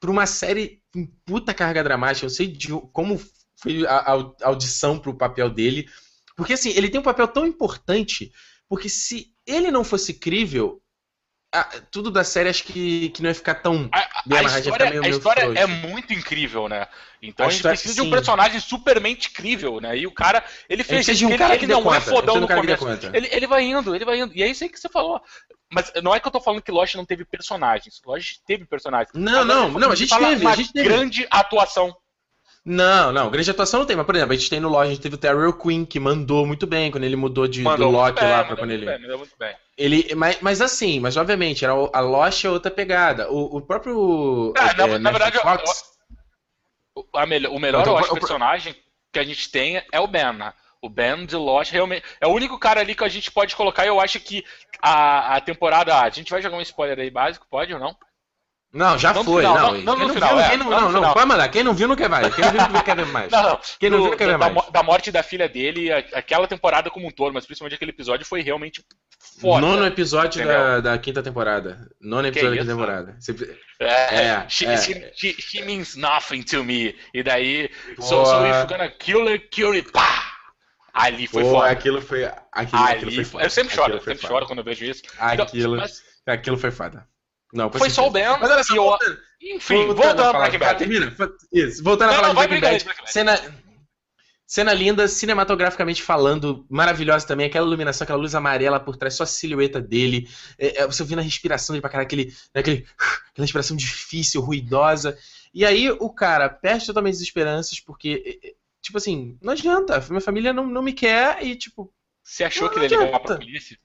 [0.00, 2.26] Pra uma série com puta carga dramática.
[2.26, 3.20] Eu sei de como
[3.56, 5.88] foi a, a audição pro papel dele.
[6.36, 8.32] Porque assim, ele tem um papel tão importante,
[8.68, 10.81] porque se ele não fosse crível,
[11.52, 14.90] a, tudo da série acho que, que não ia ficar tão a, bem a história,
[14.90, 16.88] meio, a história é muito incrível, né?
[17.20, 18.00] Então a, a gente precisa sim.
[18.00, 19.96] de um personagem supermente incrível, né?
[19.96, 22.48] E o cara, ele fez isso, um cara ele, que ele não é fodão no
[22.48, 22.86] começo.
[23.12, 24.32] Ele, ele vai indo, ele vai indo.
[24.34, 25.20] E é isso aí que você falou.
[25.70, 28.00] Mas não é que eu tô falando que Lost não teve personagens.
[28.04, 29.10] Lost teve personagens.
[29.14, 30.36] Não, Agora, não, não, a gente teve.
[30.36, 30.88] Uma a gente teve.
[30.88, 31.96] grande atuação.
[32.64, 34.90] Não, não, grande atuação não tem, mas por exemplo, a gente tem no Lost, a
[34.90, 37.96] gente teve o Terrell Queen, que mandou muito bem quando ele mudou de, mandou do
[37.96, 38.86] Loki bem, lá pra quando ele.
[38.86, 39.56] Bem, mandou muito bem.
[39.76, 43.28] Ele, mas, mas assim, mas obviamente, era a Lost é outra pegada.
[43.32, 44.52] O, o próprio.
[44.56, 45.84] Ah, na, é, na verdade, Fox...
[46.94, 48.76] o, melhor, o melhor então, o, personagem
[49.12, 50.52] que a gente tem é o Ben, né?
[50.80, 53.84] O Ben de Lost realmente é o único cara ali que a gente pode colocar.
[53.84, 54.44] E eu acho que
[54.80, 56.00] a, a temporada.
[56.00, 57.96] A gente vai jogar um spoiler aí básico, pode ou não?
[58.72, 59.42] Não, já não foi.
[59.42, 60.30] Final, não, não, não, no final.
[60.30, 61.48] Viu, é, não, não, não, pode mandar.
[61.50, 62.34] Quem não viu não quer mais.
[62.34, 63.30] Quem não viu não quer ver mais.
[63.32, 63.60] Não, não.
[63.78, 64.70] Quem não do, viu não quer ver mais.
[64.70, 68.40] Da morte da filha dele, aquela temporada como um todo, mas principalmente aquele episódio foi
[68.40, 68.82] realmente
[69.40, 69.60] foda.
[69.60, 71.86] Nono episódio da, da quinta temporada.
[72.00, 73.18] Nono episódio da quinta temporada.
[73.78, 74.76] É, é, she, é.
[74.78, 76.94] She, she, she, means nothing to me.
[77.12, 80.32] E daí, so, so if you're gonna kill her, kill it, pá!
[80.94, 81.70] Ali foi Pô, foda.
[81.70, 82.24] Aquilo foi.
[82.24, 83.44] Aquilo, Ali, aquilo foi foda.
[83.44, 84.28] Eu sempre choro, eu sempre foda.
[84.28, 85.02] choro quando eu vejo isso.
[85.18, 86.02] Aquilo, então, mas...
[86.26, 87.06] aquilo foi foda.
[87.52, 88.24] Não, foi só o Ben.
[88.40, 90.78] Mas olha só, voltando, enfim, voltando, a Breaking Bad.
[90.78, 91.16] Termina.
[91.52, 93.12] Isso, voltando não, a falar não, de Breaking Bad.
[93.12, 93.40] Cena,
[94.46, 97.46] cena linda, cinematograficamente falando, maravilhosa também.
[97.46, 100.28] Aquela iluminação, aquela luz amarela por trás, só a silhueta dele.
[100.58, 102.86] É, é, você ouvindo a respiração dele pra caralho, aquele, né, aquele,
[103.30, 105.18] aquela respiração difícil, ruidosa.
[105.52, 110.52] E aí o cara perde totalmente as esperanças porque tipo assim, não adianta, minha família
[110.52, 111.94] não, não me quer e, tipo.
[112.22, 113.78] Você achou que ele ia ligar pra polícia?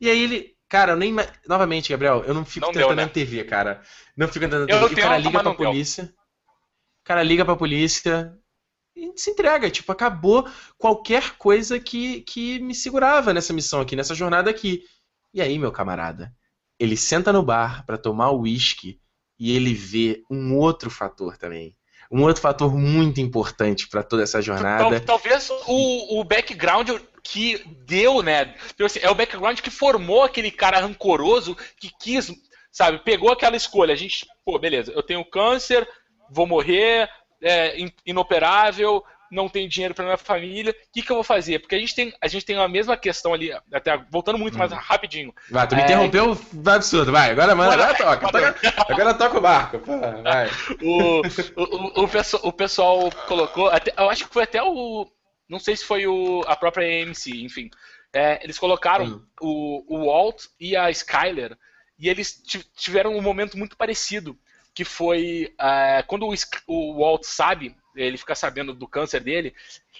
[0.00, 0.55] E aí ele.
[0.68, 1.14] Cara, eu nem.
[1.46, 3.08] Novamente, Gabriel, eu não fico não tentando deu, né?
[3.08, 3.82] TV, cara.
[4.16, 4.84] Não fico tentando TV.
[4.84, 6.14] O cara liga pra polícia.
[7.00, 8.36] O cara liga pra polícia
[8.96, 9.70] e se entrega.
[9.70, 14.82] Tipo, acabou qualquer coisa que, que me segurava nessa missão aqui, nessa jornada aqui.
[15.32, 16.34] E aí, meu camarada,
[16.78, 19.00] ele senta no bar para tomar o uísque
[19.38, 21.76] e ele vê um outro fator também.
[22.10, 25.00] Um outro fator muito importante para toda essa jornada.
[25.00, 26.90] Talvez o, o background
[27.22, 28.54] que deu, né?
[28.68, 32.32] Tipo assim, é o background que formou aquele cara rancoroso que quis,
[32.70, 33.92] sabe, pegou aquela escolha.
[33.92, 35.88] A gente, pô, beleza, eu tenho câncer,
[36.30, 37.08] vou morrer,
[37.42, 41.58] é, inoperável, não tenho dinheiro para minha família, o que, que eu vou fazer?
[41.58, 44.58] Porque a gente tem a, gente tem a mesma questão ali, até voltando muito hum.
[44.58, 45.34] mais rapidinho.
[45.50, 45.84] Vai, tu me é...
[45.84, 48.56] interrompeu, vai absurdo, vai, agora manda, agora, agora toca, agora,
[48.88, 49.80] agora toca o barco,
[50.22, 50.50] vai.
[50.82, 55.06] O, o, o, o, pessoal, o pessoal colocou, até, eu acho que foi até o,
[55.48, 57.70] não sei se foi o, a própria AMC, enfim,
[58.12, 59.26] é, eles colocaram hum.
[59.40, 61.56] o, o Walt e a Skyler,
[61.98, 62.42] e eles
[62.76, 64.38] tiveram um momento muito parecido,
[64.74, 66.34] que foi é, quando o,
[66.66, 69.54] o Walt sabe ele fica sabendo do câncer dele.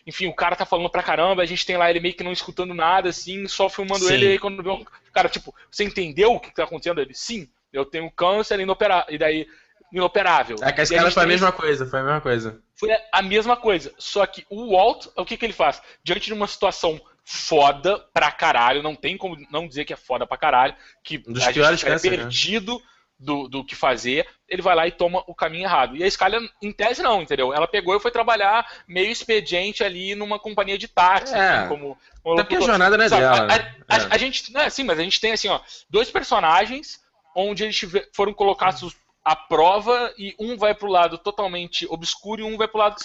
[0.06, 2.30] Enfim, o cara tá falando pra caramba, a gente tem lá ele meio que não
[2.30, 4.14] escutando nada, assim, só filmando Sim.
[4.14, 4.84] ele, e aí quando vê um...
[5.12, 7.00] Cara, tipo, você entendeu o que tá acontecendo?
[7.00, 9.14] Ele, sim, eu tenho câncer inoperável.
[9.14, 9.48] E daí,
[9.90, 10.56] inoperável.
[10.62, 12.62] É que a escala foi a mesma coisa, foi a mesma coisa.
[12.74, 15.82] Foi a mesma coisa, só que o Walt, o que que ele faz?
[16.04, 20.26] Diante de uma situação foda pra caralho, não tem como não dizer que é foda
[20.26, 22.74] pra caralho, que um dos piores é perdido...
[22.74, 22.95] Né?
[23.18, 25.96] Do, do que fazer, ele vai lá e toma o caminho errado.
[25.96, 27.52] E a Skyler, em tese, não, entendeu?
[27.52, 31.38] Ela pegou e foi trabalhar meio expediente ali numa companhia de táxi, é.
[31.38, 31.98] assim, como.
[32.22, 33.36] como Até porque a jornada não é dela.
[33.36, 33.74] A, né?
[33.88, 34.08] a, a, é.
[34.10, 34.52] a, gente.
[34.52, 37.00] Não é assim, mas a gente tem assim, ó, dois personagens
[37.34, 37.80] onde eles
[38.14, 42.78] foram colocados à prova e um vai pro lado totalmente obscuro e um vai pro
[42.78, 42.96] lado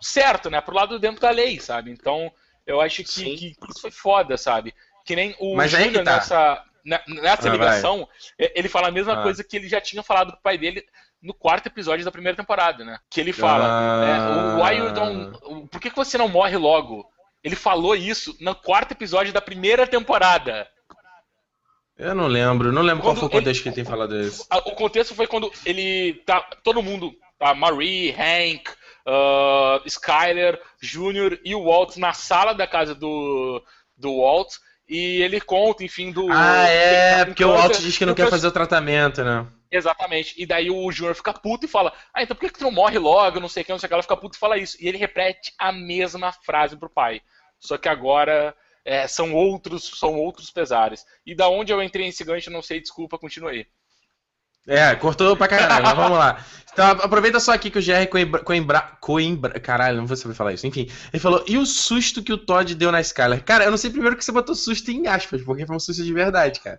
[0.00, 0.60] certo, né?
[0.60, 1.90] Pro lado dentro da lei, sabe?
[1.90, 2.30] Então,
[2.66, 4.74] eu acho que, que isso foi foda, sabe?
[5.04, 6.16] Que nem o Mas aí que tá.
[6.16, 8.08] nessa nessa ah, ligação,
[8.38, 8.50] vai.
[8.54, 9.22] ele fala a mesma ah.
[9.22, 10.84] coisa que ele já tinha falado pro pai dele
[11.20, 12.98] no quarto episódio da primeira temporada, né?
[13.10, 14.60] Que ele fala, ah.
[14.60, 17.04] é, Why you don't, por que, que você não morre logo?
[17.42, 20.68] Ele falou isso no quarto episódio da primeira temporada.
[21.98, 24.20] Eu não lembro, não lembro quando qual foi o contexto ele, que ele tem falado
[24.20, 24.46] isso.
[24.66, 28.68] O contexto foi quando ele tá, todo mundo, a Marie, Hank,
[29.06, 31.40] uh, Skyler, Jr.
[31.44, 33.62] e o Walt na sala da casa do,
[33.96, 34.56] do Walt
[34.88, 36.30] e ele conta, enfim, do.
[36.30, 39.46] Ah, é, porque o Walt diz que não quer fazer o tratamento, né?
[39.70, 40.34] Exatamente.
[40.40, 42.70] E daí o Júnior fica puto e fala: Ah, então por que, que tu não
[42.70, 43.40] morre logo?
[43.40, 43.94] Não sei o que, não sei o que.
[43.94, 44.76] Ela fica puto e fala isso.
[44.80, 47.20] E ele repete a mesma frase pro pai.
[47.58, 51.04] Só que agora é, são outros são outros pesares.
[51.26, 53.66] E da onde eu entrei nesse gancho, não sei, desculpa, continue
[54.66, 56.44] é, cortou pra caralho, mas vamos lá.
[56.72, 59.60] Então aproveita só aqui que o GR coimbra, coimbra, coimbra.
[59.60, 60.66] Caralho, não vou saber falar isso.
[60.66, 63.42] Enfim, ele falou: e o susto que o Todd deu na Skyler?
[63.42, 66.04] Cara, eu não sei primeiro que você botou susto em aspas, porque foi um susto
[66.04, 66.78] de verdade, cara.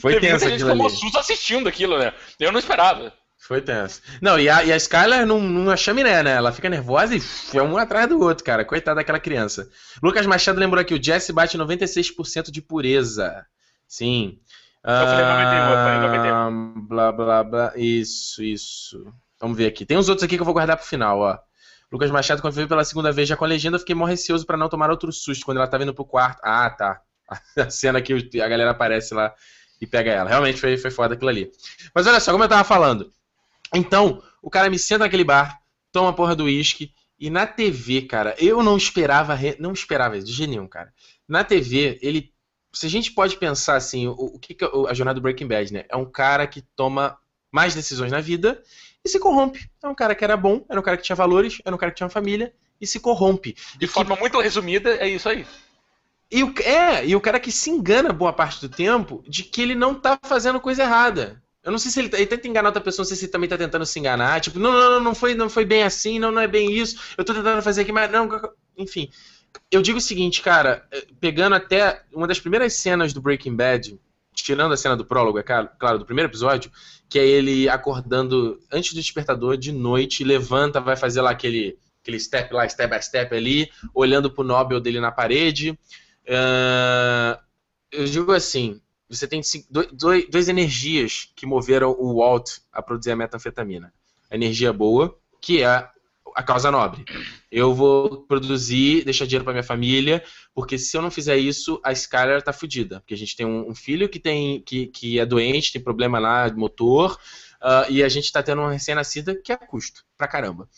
[0.00, 0.48] Foi Teve tenso aquilo.
[0.48, 2.12] A gente tomou susto assistindo aquilo, né?
[2.40, 3.12] Eu não esperava.
[3.38, 4.02] Foi tenso.
[4.20, 6.32] Não, e a, e a Skyler não, não é chaminé, né?
[6.32, 7.22] Ela fica nervosa e
[7.56, 8.64] é um atrás do outro, cara.
[8.64, 9.68] Coitada daquela criança.
[10.02, 13.46] Lucas Machado lembrou aqui: o Jesse bate 96% de pureza.
[13.86, 14.40] Sim.
[14.86, 16.86] Falei 91, eu falei 91.
[16.86, 17.72] Blá, blá, blá.
[17.74, 19.12] Isso, isso.
[19.40, 19.84] Vamos ver aqui.
[19.84, 21.38] Tem uns outros aqui que eu vou guardar pro final, ó.
[21.90, 24.46] Lucas Machado, quando veio pela segunda vez já com a legenda, eu fiquei mó receoso
[24.46, 26.40] pra não tomar outro susto quando ela tá vindo pro quarto.
[26.42, 27.00] Ah, tá.
[27.58, 29.34] A cena que a galera aparece lá
[29.80, 30.28] e pega ela.
[30.28, 31.50] Realmente foi, foi foda aquilo ali.
[31.92, 33.12] Mas olha só, como eu tava falando.
[33.74, 35.60] Então, o cara me senta naquele bar,
[35.90, 40.32] toma a porra do uísque, e na TV, cara, eu não esperava, não esperava de
[40.32, 40.92] jeito nenhum, cara.
[41.26, 42.32] Na TV, ele
[42.76, 45.46] se a gente pode pensar assim, o, o que, que é a jornada do Breaking
[45.46, 45.84] Bad, né?
[45.88, 47.16] É um cara que toma
[47.50, 48.62] mais decisões na vida
[49.02, 49.70] e se corrompe.
[49.82, 51.90] É um cara que era bom, era um cara que tinha valores, era um cara
[51.90, 53.56] que tinha uma família e se corrompe.
[53.78, 54.20] De forma que...
[54.20, 55.46] muito resumida, é isso aí.
[56.30, 59.62] E o, é, e o cara que se engana boa parte do tempo de que
[59.62, 61.42] ele não tá fazendo coisa errada.
[61.64, 63.48] Eu não sei se ele, ele tenta enganar outra pessoa, não sei se ele também
[63.48, 64.38] tá tentando se enganar.
[64.42, 67.00] Tipo, não, não, não, não foi, não foi bem assim, não, não é bem isso.
[67.16, 68.28] Eu tô tentando fazer aqui, mas não.
[68.76, 69.10] Enfim
[69.70, 73.98] eu digo o seguinte, cara, eh, pegando até uma das primeiras cenas do Breaking Bad,
[74.34, 76.70] tirando a cena do prólogo, é claro, do primeiro episódio,
[77.08, 82.20] que é ele acordando antes do despertador de noite, levanta, vai fazer lá aquele, aquele
[82.20, 85.78] step lá, step by step ali, olhando pro Nobel dele na parede.
[86.26, 87.38] Uh,
[87.90, 89.40] eu digo assim, você tem
[89.70, 93.92] dois, duas energias que moveram o Walt a produzir a metanfetamina.
[94.30, 95.88] A energia boa, que é
[96.36, 97.02] a causa nobre.
[97.50, 100.22] Eu vou produzir, deixar dinheiro para minha família,
[100.54, 103.00] porque se eu não fizer isso, a Skyler tá fodida.
[103.00, 106.50] Porque a gente tem um, filho que tem que, que é doente, tem problema lá
[106.50, 107.18] de motor,
[107.62, 110.68] uh, e a gente tá tendo uma recém-nascida que é custo pra caramba.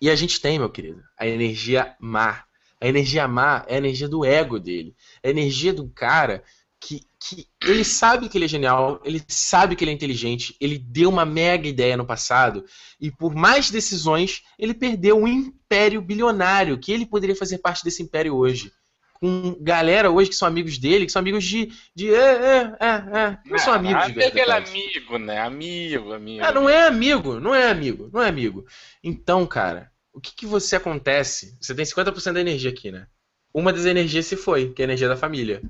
[0.00, 2.44] E a gente tem, meu querido, a energia má.
[2.80, 4.94] A energia má é a energia do ego dele.
[5.24, 6.44] A energia do cara
[6.78, 10.78] que, que ele sabe que ele é genial, ele sabe que ele é inteligente, ele
[10.78, 12.64] deu uma mega ideia no passado
[13.00, 18.02] e por mais decisões ele perdeu um império bilionário que ele poderia fazer parte desse
[18.02, 18.72] império hoje.
[19.14, 21.72] Com galera hoje que são amigos dele, que são amigos de.
[21.92, 23.38] de é, é, é, é.
[23.46, 24.40] Não são amigos de verdade.
[24.40, 25.40] Aquele amigo, né?
[25.40, 26.44] Amigo, amigo.
[26.44, 28.64] É, não é amigo, não é amigo, não é amigo.
[29.02, 31.58] Então, cara, o que, que você acontece?
[31.60, 33.08] Você tem 50% da energia aqui, né?
[33.52, 35.60] Uma das energias se foi, que é a energia da família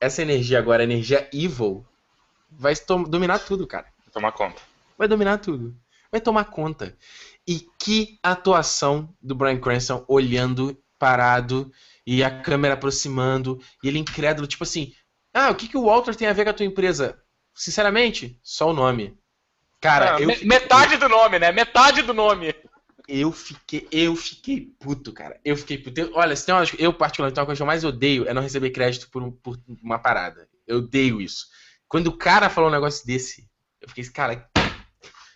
[0.00, 1.84] essa energia agora, a energia evil,
[2.50, 2.74] vai
[3.08, 3.86] dominar tudo, cara.
[3.98, 4.62] Vai tomar conta.
[4.96, 5.76] Vai dominar tudo.
[6.10, 6.96] Vai tomar conta.
[7.46, 11.70] E que atuação do Brian Cranston olhando, parado,
[12.06, 14.92] e a câmera aproximando, e ele incrédulo, tipo assim,
[15.32, 17.20] ah, o que, que o Walter tem a ver com a tua empresa?
[17.54, 19.16] Sinceramente, só o nome.
[19.80, 20.28] Cara, ah, eu...
[20.44, 21.52] Metade do nome, né?
[21.52, 22.54] Metade do nome
[23.10, 25.40] eu fiquei, eu fiquei puto, cara.
[25.44, 26.12] Eu fiquei puto.
[26.14, 28.70] olha, se tem uma, eu particularmente uma coisa que eu mais odeio é não receber
[28.70, 30.48] crédito por, um, por uma parada.
[30.66, 31.46] Eu odeio isso.
[31.88, 33.48] Quando o cara falou um negócio desse,
[33.80, 34.48] eu fiquei assim, cara,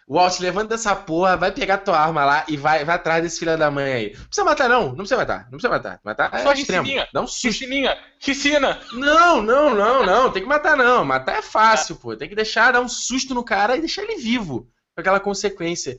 [0.06, 3.56] Walt, levanta essa porra, vai pegar tua arma lá e vai, vai atrás desse filho
[3.56, 4.12] da mãe aí.
[4.12, 4.88] Não precisa matar, não.
[4.88, 5.44] Não precisa matar.
[5.44, 6.00] Não precisa matar.
[6.04, 6.86] Matar é Só extremo.
[7.12, 7.46] Dá um susto.
[7.46, 7.98] Ricininha.
[8.20, 8.80] Ricina.
[8.92, 10.30] Não, não, não, não.
[10.30, 11.04] Tem que matar, não.
[11.04, 12.14] Matar é fácil, pô.
[12.14, 14.68] Tem que deixar, dar um susto no cara e deixar ele vivo.
[14.94, 15.98] Com aquela consequência.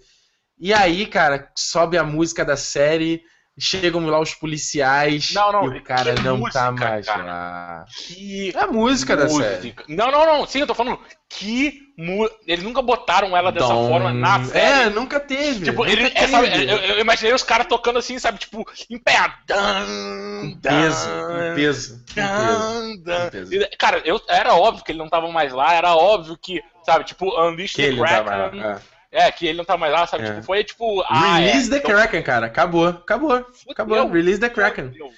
[0.59, 3.21] E aí, cara, sobe a música da série,
[3.57, 7.23] chegam lá os policiais não, não, e o cara não música, tá mais cara.
[7.23, 7.85] lá.
[8.07, 9.75] Que é a música, música, da série.
[9.87, 10.45] Não, não, não.
[10.45, 10.99] Sim, eu tô falando
[11.29, 12.29] que mu...
[12.45, 13.89] eles nunca botaram ela dessa Dom...
[13.89, 14.87] forma na série.
[14.87, 15.65] É, nunca teve.
[15.65, 16.25] Tipo, nunca ele, teve.
[16.25, 19.17] Essa, eu, eu, imaginei os caras tocando assim, sabe, tipo, em pé.
[19.47, 22.05] Com peso, com peso.
[22.13, 23.67] Com peso.
[23.77, 27.25] Cara, eu, era óbvio que ele não tava mais lá, era óbvio que, sabe, tipo,
[27.41, 28.94] Unleash the Kraken.
[29.15, 29.27] É.
[29.27, 30.25] É, que ele não tá mais lá, sabe?
[30.25, 30.31] É.
[30.31, 31.01] Tipo, foi tipo.
[31.03, 31.91] Ah, Release é, the então...
[31.91, 32.45] Kraken, cara.
[32.47, 32.87] Acabou.
[32.87, 33.43] Acabou.
[33.53, 33.71] Fudeu.
[33.71, 34.11] Acabou.
[34.11, 34.91] Release the Kraken.
[34.91, 35.09] Fudeu.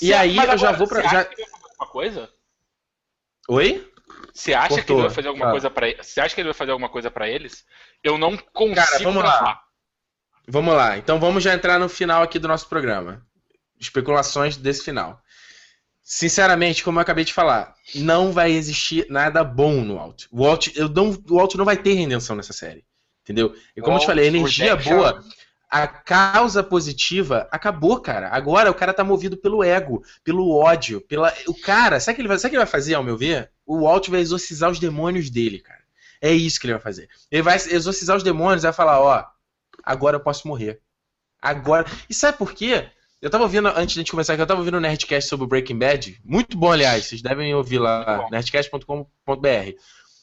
[0.00, 1.02] E aí eu já vou pra.
[1.02, 1.20] Já...
[1.22, 2.30] alguma coisa?
[3.48, 3.92] Oi?
[4.32, 4.84] Você acha Cortou.
[4.84, 7.10] que ele vai fazer alguma coisa para Você acha que ele vai fazer alguma coisa
[7.10, 7.66] para eles?
[8.04, 9.62] Eu não consigo Cara, vamos lá.
[10.46, 10.96] Vamos lá.
[10.96, 13.26] Então vamos já entrar no final aqui do nosso programa.
[13.80, 15.20] Especulações desse final.
[16.10, 20.24] Sinceramente, como eu acabei de falar, não vai existir nada bom no Walt.
[20.30, 22.82] O Walt, eu não, o Walt não vai ter redenção nessa série.
[23.22, 23.54] Entendeu?
[23.76, 25.22] E como Walt, eu te falei, a energia boa,
[25.70, 28.30] a causa positiva acabou, cara.
[28.30, 31.30] Agora o cara tá movido pelo ego, pelo ódio, pela.
[31.46, 33.50] O cara, sabe o que ele vai, sabe que ele vai fazer, ao meu ver?
[33.66, 35.82] O Walt vai exorcizar os demônios dele, cara.
[36.22, 37.10] É isso que ele vai fazer.
[37.30, 39.26] Ele vai exorcizar os demônios e vai falar, ó,
[39.84, 40.80] agora eu posso morrer.
[41.38, 41.84] Agora.
[42.08, 42.90] E sabe por quê?
[43.20, 45.46] Eu tava ouvindo, antes de a gente começar aqui, eu tava ouvindo um Nerdcast sobre
[45.46, 46.20] Breaking Bad.
[46.24, 47.06] Muito bom, aliás.
[47.06, 49.72] Vocês devem ouvir lá, nerdcast.com.br.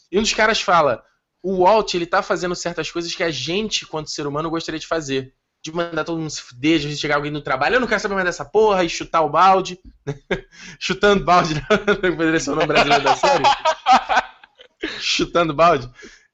[0.09, 1.03] E um dos caras fala:
[1.43, 4.87] o Walt, ele tá fazendo certas coisas que a gente, quanto ser humano, gostaria de
[4.87, 5.33] fazer.
[5.61, 7.75] De mandar todo mundo se fuder, de chegar alguém no trabalho.
[7.75, 9.77] Eu não quero saber mais dessa porra e chutar o balde.
[10.79, 11.55] Chutando balde,
[12.01, 13.43] não poderia ser o nome brasileiro da série.
[15.01, 15.89] Chutando balde.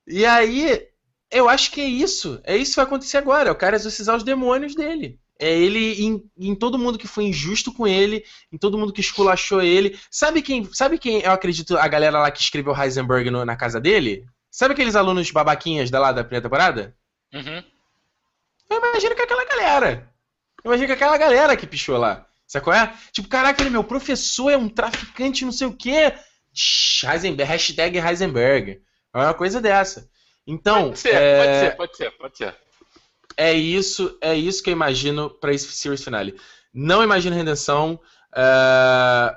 [0.06, 0.86] E aí,
[1.32, 2.42] eu acho que é isso.
[2.44, 3.50] É isso que vai acontecer agora.
[3.50, 7.24] É o cara exorcizar os demônios dele é ele em, em, todo mundo que foi
[7.24, 10.00] injusto com ele, em todo mundo que esculachou ele.
[10.12, 13.82] Sabe quem, sabe quem eu acredito a galera lá que escreveu Heisenberg no, na casa
[13.82, 14.24] dele?
[14.52, 16.96] Sabe aqueles alunos babaquinhas da lá da primeira temporada?
[17.34, 17.64] Uhum.
[18.70, 20.14] Eu imagino que é aquela galera.
[20.64, 22.28] Eu imagino que é aquela galera que pichou lá.
[22.46, 22.94] Sabe qual é?
[23.12, 26.14] Tipo, caraca, ele, meu professor é um traficante, não sei o quê.
[27.04, 28.80] Heisenberg, hashtag Heisenberg.
[29.12, 30.08] É uma coisa dessa.
[30.46, 30.90] Então.
[30.90, 31.38] Pode ser, é...
[31.38, 32.71] pode ser, pode ser, pode ser
[33.38, 36.36] é isso, é isso que eu imagino para esse series finale.
[36.74, 38.00] Não imagino redenção.
[38.34, 39.36] Uh,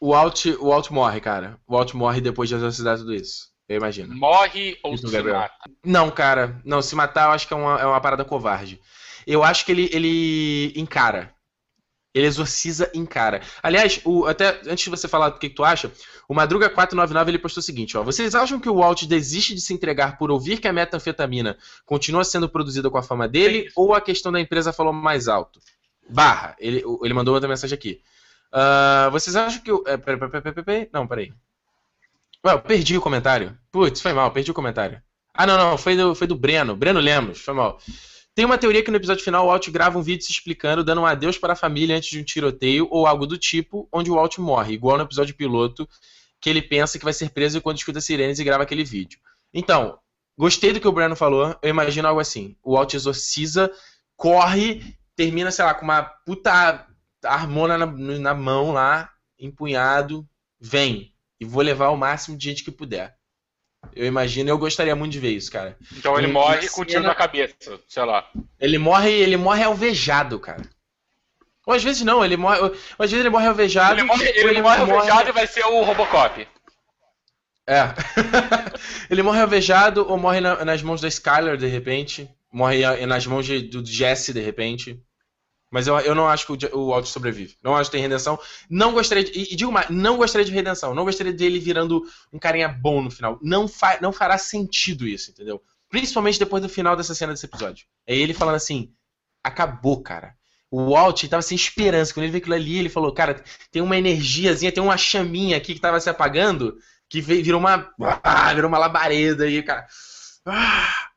[0.00, 1.58] o Alt, o Alt morre, cara.
[1.66, 3.50] O Alt morre depois de exorcizar tudo isso.
[3.68, 4.14] Eu imagino.
[4.14, 5.54] Morre ou isso se mata?
[5.84, 6.60] Não, cara.
[6.64, 8.80] Não, se matar eu acho que é uma, é uma parada covarde.
[9.26, 11.32] Eu acho que ele, ele encara.
[12.12, 13.40] Ele exorciza em cara.
[13.62, 15.92] Aliás, o, até antes de você falar do que, que tu acha,
[16.28, 19.72] o Madruga499 ele postou o seguinte: ó, Vocês acham que o Walt desiste de se
[19.72, 21.56] entregar por ouvir que a metanfetamina
[21.86, 25.60] continua sendo produzida com a fama dele ou a questão da empresa falou mais alto?
[26.08, 26.56] Barra.
[26.58, 28.00] Ele, ele mandou outra mensagem aqui.
[28.52, 29.84] Uh, vocês acham que o.
[29.86, 31.32] É, pera, pera, pera, não, peraí.
[32.44, 33.56] Ué, eu perdi o comentário.
[33.70, 35.00] Putz, foi mal, perdi o comentário.
[35.32, 36.74] Ah, não, não, foi do, foi do Breno.
[36.74, 37.78] Breno Lemos, foi mal.
[38.40, 41.02] Tem uma teoria que no episódio final o Walt grava um vídeo se explicando, dando
[41.02, 44.14] um adeus para a família antes de um tiroteio ou algo do tipo, onde o
[44.14, 45.86] Walt morre, igual no episódio piloto,
[46.40, 49.20] que ele pensa que vai ser preso quando escuta sirenes e grava aquele vídeo.
[49.52, 49.98] Então,
[50.38, 52.56] gostei do que o Breno falou, eu imagino algo assim.
[52.62, 53.70] O Walt exorciza,
[54.16, 56.88] corre, termina, sei lá, com uma puta
[57.22, 60.26] harmona na, na mão lá, empunhado,
[60.58, 61.12] vem.
[61.38, 63.19] E vou levar o máximo de gente que puder.
[63.94, 65.76] Eu imagino, eu gostaria muito de ver isso, cara.
[65.96, 67.54] Então ele Tem morre com um tiro na cabeça,
[67.88, 68.28] sei lá.
[68.58, 70.62] Ele morre, ele morre alvejado, cara.
[71.66, 72.60] Ou às vezes não, ele morre.
[72.60, 73.94] Ou às vezes ele morre alvejado.
[73.94, 76.46] Ele morre, ou ele morre alvejado e vai ser o Robocop.
[77.66, 77.82] É.
[79.10, 82.28] ele morre alvejado ou morre na- nas mãos da Skylar, de repente.
[82.52, 85.00] Morre ah, nas mãos de- do Jesse, de repente.
[85.70, 87.56] Mas eu, eu não acho que o, o sobrevive.
[87.62, 88.38] Não acho que tem redenção.
[88.68, 89.30] Não gostaria de.
[89.30, 90.94] E, e digo mais, não gostaria de redenção.
[90.94, 92.02] Não gostaria dele virando
[92.32, 93.38] um carinha bom no final.
[93.40, 95.62] Não, fa, não fará sentido isso, entendeu?
[95.88, 97.86] Principalmente depois do final dessa cena desse episódio.
[98.06, 98.92] É ele falando assim:
[99.44, 100.34] acabou, cara.
[100.70, 102.12] O Walt tava sem esperança.
[102.12, 105.74] Quando ele viu aquilo ali, ele falou: Cara, tem uma energiazinha, tem uma chaminha aqui
[105.74, 106.76] que tava se apagando,
[107.08, 107.92] que virou uma.
[108.22, 109.86] Ah, virou uma labareda aí, cara.
[110.44, 111.10] Ah,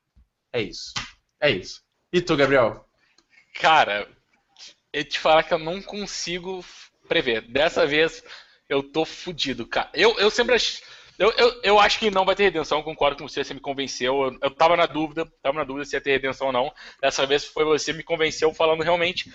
[0.51, 0.93] é isso.
[1.39, 1.81] É isso.
[2.11, 2.87] E tu, Gabriel?
[3.59, 4.07] Cara,
[4.93, 6.63] eu te falar que eu não consigo
[7.07, 7.41] prever.
[7.41, 8.23] Dessa vez
[8.69, 9.89] eu tô fudido, cara.
[9.93, 10.81] Eu, eu sempre ach...
[11.17, 14.23] eu, eu, eu acho que não vai ter redenção, concordo com você, você me convenceu.
[14.23, 16.71] Eu, eu tava na dúvida, tava na dúvida se ia ter redenção ou não.
[17.01, 19.33] Dessa vez foi você me convenceu falando realmente.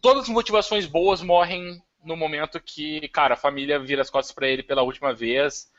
[0.00, 4.46] Todas as motivações boas morrem no momento que, cara, a família vira as costas pra
[4.46, 5.72] ele pela última vez.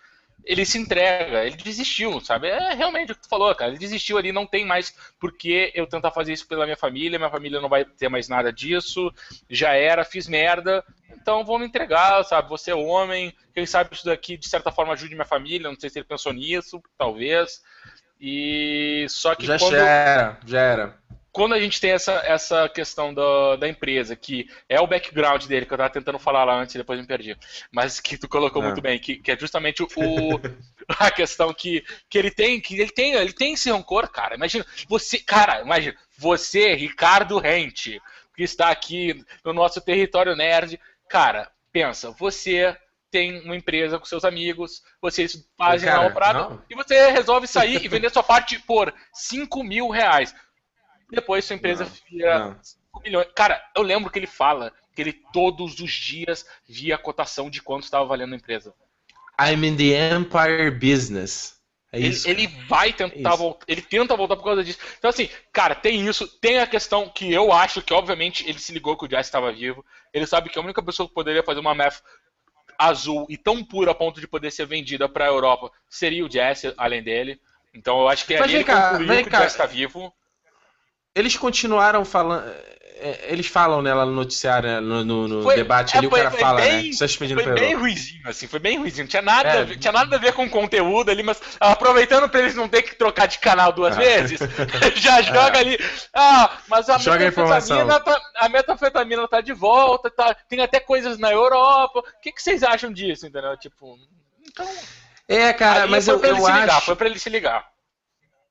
[0.43, 2.47] Ele se entrega, ele desistiu, sabe?
[2.47, 3.71] É realmente o que tu falou, cara.
[3.71, 7.17] Ele desistiu ali, não tem mais por que eu tentar fazer isso pela minha família,
[7.17, 9.11] minha família não vai ter mais nada disso,
[9.49, 12.49] já era, fiz merda, então vou me entregar, sabe?
[12.49, 15.89] Você é homem, quem sabe isso daqui de certa forma ajude minha família, não sei
[15.89, 17.63] se ele pensou nisso, talvez.
[18.19, 20.97] E só que Já, quando, já era, já era.
[21.35, 25.65] Quando a gente tem essa, essa questão da, da empresa, que é o background dele,
[25.65, 27.35] que eu tava tentando falar lá antes e depois me perdi,
[27.69, 28.65] mas que tu colocou Ah.
[28.67, 29.87] muito bem, que, que é justamente o,
[30.97, 34.35] a questão que, que ele tem, que ele tem, ele tem esse rancor, cara.
[34.35, 38.01] Imagina, você, cara, imagina, você, Ricardo Rente,
[38.33, 40.79] que está aqui no nosso território nerd,
[41.09, 42.77] cara, pensa, você
[43.11, 46.63] tem uma empresa com seus amigos, vocês fazem Cara, parada não.
[46.69, 50.33] e você resolve sair e vender sua parte por 5 mil reais.
[51.11, 52.59] Depois sua empresa vira não.
[52.61, 53.27] 5 milhões.
[53.35, 57.61] Cara, eu lembro que ele fala que ele todos os dias via a cotação de
[57.61, 58.73] quanto estava valendo a empresa.
[59.39, 61.55] I'm in the Empire Business.
[61.91, 62.27] É Ele, isso.
[62.27, 63.37] ele vai tentar Isso.
[63.37, 64.79] voltar, ele tenta voltar por causa disso.
[64.97, 68.73] Então, assim, cara, tem isso, tem a questão que eu acho que, obviamente, ele se
[68.73, 69.85] ligou que o Jazz estava vivo.
[70.13, 72.01] Ele sabe que a única pessoa que poderia fazer uma math
[72.77, 76.29] azul e tão pura a ponto de poder ser vendida para a Europa seria o
[76.29, 77.39] Jazz, além dele.
[77.73, 79.37] Então, eu acho que Mas ali vem ele cá, concluiu vem que cá.
[79.37, 80.13] o Jazz está vivo.
[81.15, 82.45] Eles continuaram falando.
[82.97, 86.09] é, Eles falam né, lá no noticiário, né, no, no- no Foi- debate é, ali,
[86.09, 86.81] foi- o cara fala, bem- né?
[86.89, 89.03] Está suspendido Foi bem ruizinho, assim, foi bem ruizinho.
[89.03, 89.59] Não tinha nada, É.
[89.59, 92.87] a ver- tinha nada a ver com conteúdo ali, mas aproveitando pra eles não terem
[92.87, 93.99] que trocar de canal duas Ah.
[93.99, 94.39] vezes,
[94.95, 95.77] já joga ali.
[96.13, 100.79] Ah, mas a Joga a metanfetamina, tá, a metanfetamina tá de volta, tá, tem até
[100.79, 101.99] coisas na Europa.
[101.99, 103.55] O que, que vocês acham disso, entendeu?
[103.57, 103.99] Tipo,
[104.49, 104.67] então.
[105.27, 106.85] É, cara, mas eu, eu ligar, acho.
[106.85, 107.65] foi pra ele se ligar.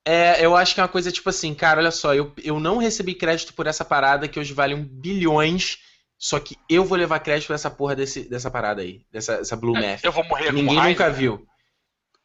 [0.07, 2.77] É, eu acho que é uma coisa tipo assim, cara, olha só, eu, eu não
[2.79, 5.79] recebi crédito por essa parada que hoje vale um bilhões,
[6.19, 9.57] só que eu vou levar crédito por essa porra desse, dessa parada aí, dessa essa
[9.57, 10.05] Blue Math.
[10.05, 11.11] Eu vou morrer Ninguém com nunca raiva.
[11.19, 11.47] viu.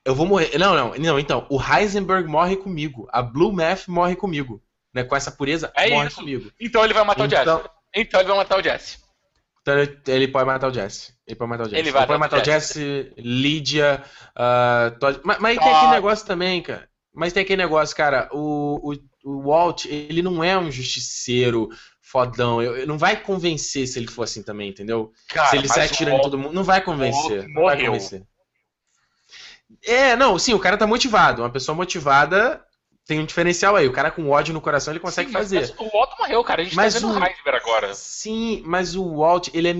[0.03, 0.57] Eu vou morrer.
[0.57, 4.61] Não, não, não, então, o Heisenberg morre comigo, a Blue Math morre comigo.
[4.91, 6.15] Né, com essa pureza, É morre isso.
[6.15, 6.51] comigo.
[6.59, 7.69] Então ele vai matar Então- o Jesse.
[7.95, 8.97] Então ele vai matar o Jesse.
[9.61, 11.13] Então ele, ele pode matar o Jesse.
[11.27, 11.80] Ele pode matar o Jesse.
[11.80, 14.03] Ele vai pode matar o o Jesse, Lídia,
[14.36, 15.19] ah, Todd.
[15.23, 15.77] Mas, mas tem Todd.
[15.77, 16.89] aquele negócio também, cara.
[17.20, 18.30] Mas tem aquele negócio, cara.
[18.32, 18.97] O, o,
[19.30, 21.70] o Walt, ele não é um justiceiro
[22.01, 22.61] fodão.
[22.61, 25.11] Eu, eu- não vai convencer se ele for assim também, entendeu?
[25.28, 27.39] Cara, se ele mas sai o atirando em Walt- todo mundo, não vai convencer.
[27.41, 28.24] Walt Não vai convencer.
[29.84, 31.41] É, não, sim, o cara tá motivado.
[31.41, 32.63] Uma pessoa motivada
[33.05, 33.88] tem um diferencial aí.
[33.88, 35.59] O cara com ódio no coração, ele consegue Sim, fazer.
[35.59, 36.61] mas o Otto morreu, cara.
[36.61, 37.93] A gente Mas tá vendo o- Heisenberg agora.
[37.93, 39.74] Sim, mas o Walt, ele é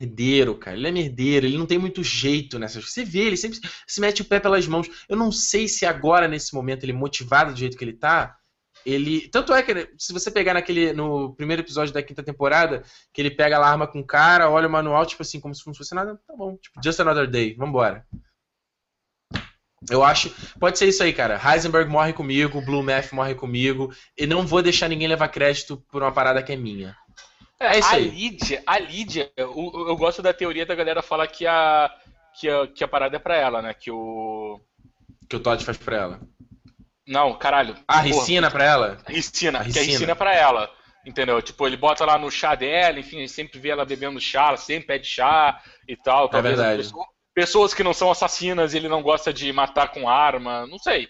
[0.00, 0.76] merdeiro, cara.
[0.76, 2.92] Ele é merdeiro, ele não tem muito jeito nessas coisas.
[2.92, 4.88] Você vê, ele sempre se mete o pé pelas mãos.
[5.08, 8.36] Eu não sei se agora, nesse momento, ele motivado do jeito que ele tá.
[8.84, 9.28] Ele.
[9.28, 10.92] Tanto é que, se você pegar naquele.
[10.92, 14.68] No primeiro episódio da quinta temporada, que ele pega a arma com o cara, olha
[14.68, 16.56] o manual, tipo assim, como se não fosse nada, tá bom.
[16.56, 18.06] Tipo, just another day, vambora.
[19.90, 20.32] Eu acho.
[20.58, 21.40] Pode ser isso aí, cara.
[21.42, 23.92] Heisenberg morre comigo, Blue Math morre comigo.
[24.16, 26.96] E não vou deixar ninguém levar crédito por uma parada que é minha.
[27.60, 28.08] É isso a aí.
[28.08, 31.90] Lídia, a Lídia, eu, eu gosto da teoria da galera falar que a,
[32.38, 33.72] que a, que a parada é pra ela, né?
[33.74, 34.60] Que o.
[35.28, 36.20] Que o Todd faz pra ela.
[37.06, 37.76] Não, caralho.
[37.88, 38.98] Ah, Ricina pra ela?
[39.08, 40.12] Ricina, que a Ricina.
[40.12, 40.70] É pra ela.
[41.06, 41.40] Entendeu?
[41.40, 44.88] Tipo, ele bota lá no chá dela, enfim, sempre vê ela bebendo chá, ela sempre
[44.88, 46.28] pede chá e tal.
[46.28, 46.80] Talvez verdade.
[46.82, 46.92] as
[47.32, 51.08] pessoas- que não são assassinas, ele não gosta de matar com arma, não sei.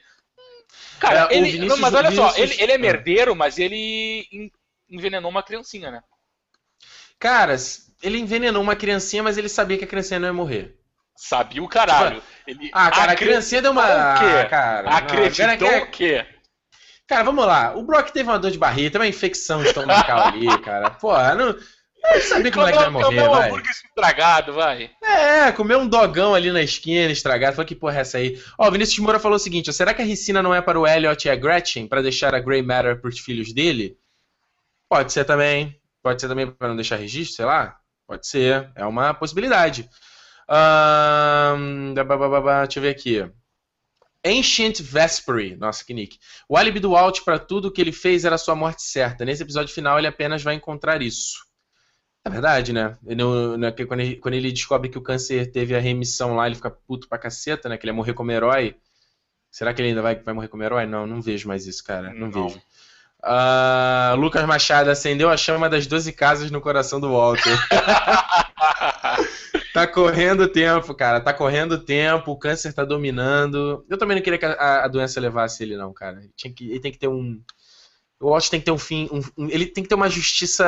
[1.01, 1.45] Cara, É, ele.
[1.51, 4.51] Vinícius- não, mas olha só, Vinícius- ele, ele é merdeiro, mas ele en-
[4.91, 6.03] envenenou uma criancinha, né?
[7.19, 7.57] Cara,
[8.03, 10.77] ele envenenou uma criancinha, mas ele sabia que a criancinha não ia morrer.
[11.17, 12.23] Sabia o caralho.
[12.47, 13.83] Ele ah, cara, a criancinha deu uma.
[13.83, 14.25] o quê?
[14.25, 16.27] Ah, cara, Acreditou não, o quê?
[17.07, 17.75] Cara, vamos lá.
[17.75, 20.91] O Brock teve uma dor de barriga, tem uma infecção estomacal ali, cara.
[20.91, 21.57] Pô, não.
[22.13, 23.49] Eu sabia que o moleque vai morrer, um vai.
[23.49, 24.91] hambúrguer estragado, vai.
[25.03, 27.57] É, comeu um dogão ali na esquina, estragado.
[27.57, 28.41] Falei, que porra é essa aí?
[28.59, 30.79] Ó, o Vinícius Moura falou o seguinte: ó, será que a Ricina não é para
[30.79, 33.97] o Elliot e a Gretchen, pra deixar a Grey Matter pros filhos dele?
[34.89, 35.81] Pode ser também.
[36.07, 37.81] Pode ser também pra não deixar registro, sei lá.
[38.07, 38.71] Pode ser.
[38.77, 39.91] É uma possibilidade.
[40.47, 41.57] Ba,
[42.65, 43.29] deixa eu ver aqui.
[44.25, 45.57] Ancient Vespery.
[45.57, 46.21] Nossa, que nick.
[46.49, 49.25] O álibi do Walt pra tudo que ele fez era sua morte certa.
[49.25, 51.45] Nesse episódio final, ele apenas vai encontrar isso.
[52.25, 52.97] É verdade, né?
[53.05, 53.23] Ele
[53.67, 56.71] é quando, ele, quando ele descobre que o câncer teve a remissão lá, ele fica
[56.71, 57.77] puto pra caceta, né?
[57.77, 58.77] Que ele ia morrer como herói.
[59.51, 60.87] Será que ele ainda vai, vai morrer como herói?
[60.87, 62.13] Não, não vejo mais isso, cara.
[62.15, 62.49] Não, Não.
[62.49, 62.63] vejo.
[63.29, 67.57] Ah, Lucas Machado acendeu a chama das 12 casas no coração do Walter.
[69.73, 71.21] Tá correndo o tempo, cara.
[71.21, 73.85] Tá correndo o tempo, o câncer tá dominando.
[73.91, 76.19] Eu também não queria que a, a doença levasse ele, não, cara.
[76.19, 77.39] Ele, tinha que, ele tem que ter um.
[78.19, 79.07] O Walt tem que ter um fim.
[79.13, 80.65] um- ele tem que ter uma justiça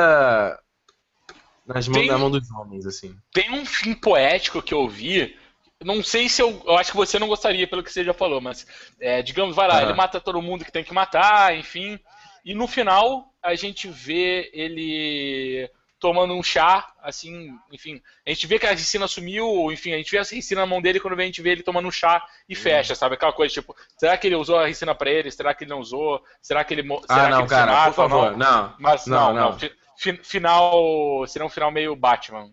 [1.65, 3.15] nas mãos, Tem- na mão dos homens, assim.
[3.33, 5.35] Tem um fim poético que eu vi.
[5.83, 6.61] Não sei se eu.
[6.67, 8.67] Eu acho que você não gostaria, pelo que você já falou, mas.
[8.99, 9.83] é, digamos, vai lá, Ah.
[9.83, 11.99] ele mata todo mundo que tem que matar, enfim.
[12.45, 15.69] E no final, a gente vê ele
[15.99, 18.01] tomando um chá, assim, enfim.
[18.25, 20.81] A gente vê que a Ricina sumiu, enfim, a gente vê a Ricina na mão
[20.81, 22.55] dele quando a gente vê ele tomando um chá e Uhum.
[22.55, 23.15] fecha, sabe?
[23.15, 25.29] Aquela coisa, tipo, será que ele usou a Ricina pra ele?
[25.31, 26.23] Será que ele não usou?
[26.41, 26.83] Será que ele.
[26.83, 28.31] mo- será Ah, que não, ele cara, mata por ou não?
[28.31, 28.75] favor, não.
[28.77, 29.51] Mas Não, não, não.
[29.51, 29.59] não.
[29.59, 31.25] Fi- fi- Final.
[31.27, 32.49] Será um final meio Batman.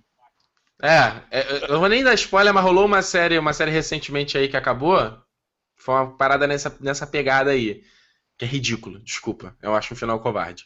[0.82, 4.36] É, é, eu não vou nem dar spoiler, mas rolou uma série, uma série recentemente
[4.36, 4.98] aí que acabou.
[5.76, 7.82] Foi uma parada nessa, nessa pegada aí.
[8.38, 9.56] Que é ridículo, desculpa.
[9.62, 10.64] Eu acho um final covarde.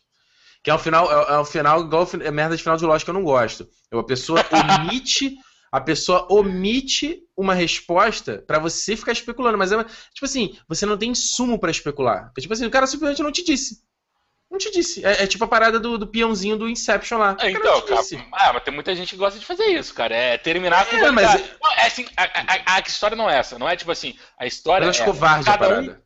[0.63, 3.05] Que é um final, é, é um final igual é merda de final de Lost
[3.05, 3.69] que eu não gosto.
[3.93, 5.37] É a pessoa omite,
[5.73, 10.85] a pessoa omite uma resposta pra você ficar especulando, mas é uma- tipo assim, você
[10.85, 12.31] não tem insumo pra especular.
[12.37, 13.83] É tipo assim, o cara simplesmente não te disse.
[14.51, 15.03] Não te disse.
[15.07, 17.33] É, é tipo a parada do, do peãozinho do Inception lá.
[17.33, 19.67] O cara Então, não te cara, ah, mas tem muita gente que gosta de fazer
[19.67, 20.13] isso, cara.
[20.15, 21.55] É terminar com É, mas- validade.
[21.63, 23.59] Não, é assim, a, a- a- a história não é essa.
[23.61, 26.03] Não é tipo assim, a história Mas eu acho é covarde a cada um, parada.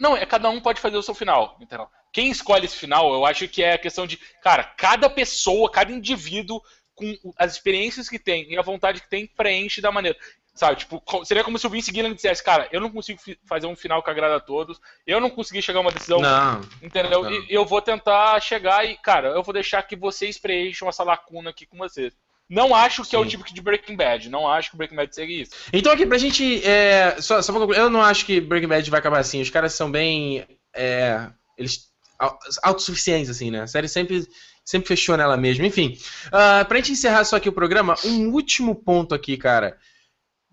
[0.00, 1.86] Não, é cada um pode fazer o seu final, entendeu?
[2.10, 5.92] Quem escolhe esse final, eu acho que é a questão de, cara, cada pessoa, cada
[5.92, 6.60] indivíduo
[6.94, 10.18] com as experiências que tem e a vontade que tem preenche da maneira.
[10.54, 13.76] Sabe, tipo, seria como se o Vince Gilligan dissesse, cara, eu não consigo fazer um
[13.76, 16.60] final que agrada a todos, eu não consegui chegar a uma decisão Não.
[16.82, 17.22] Entendeu?
[17.22, 17.32] Não.
[17.32, 21.50] E eu vou tentar chegar e, cara, eu vou deixar que vocês preencham essa lacuna
[21.50, 22.14] aqui com vocês.
[22.50, 23.28] Não acho que é o Sim.
[23.30, 24.28] tipo de Breaking Bad.
[24.28, 25.52] Não acho que o Breaking Bad seria isso.
[25.72, 26.60] Então aqui, pra gente.
[26.66, 29.40] É, só, só pra concluir, eu não acho que Breaking Bad vai acabar assim.
[29.40, 30.44] Os caras são bem.
[30.74, 31.88] é, eles.
[32.18, 33.62] au- autossuficientes, assim, né?
[33.62, 34.26] A série sempre,
[34.64, 35.64] sempre fechou nela mesma.
[35.64, 35.96] Enfim.
[36.32, 39.78] ah, pra gente encerrar só aqui o programa, um último ponto aqui, cara.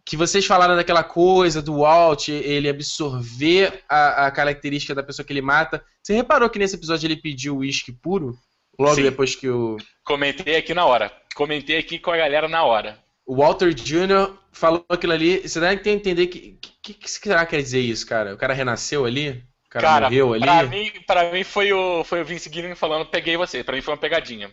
[0.05, 5.33] Que vocês falaram daquela coisa do Walt, ele absorver a, a característica da pessoa que
[5.33, 5.83] ele mata.
[6.01, 8.37] Você reparou que nesse episódio ele pediu uísque puro?
[8.79, 9.03] Logo Sim.
[9.03, 9.77] depois que o.
[10.03, 11.11] Comentei aqui na hora.
[11.35, 12.99] Comentei aqui com a galera na hora.
[13.25, 14.33] O Walter Jr.
[14.51, 15.47] falou aquilo ali.
[15.47, 18.33] Você deve que entender que, que, que será que quer dizer isso, cara?
[18.33, 19.43] O cara renasceu ali?
[19.65, 20.43] O cara, Cara, morreu ali?
[20.43, 23.63] pra mim, pra mim foi, o, foi o Vince Gilligan falando, peguei você.
[23.63, 24.49] Pra mim foi uma pegadinha.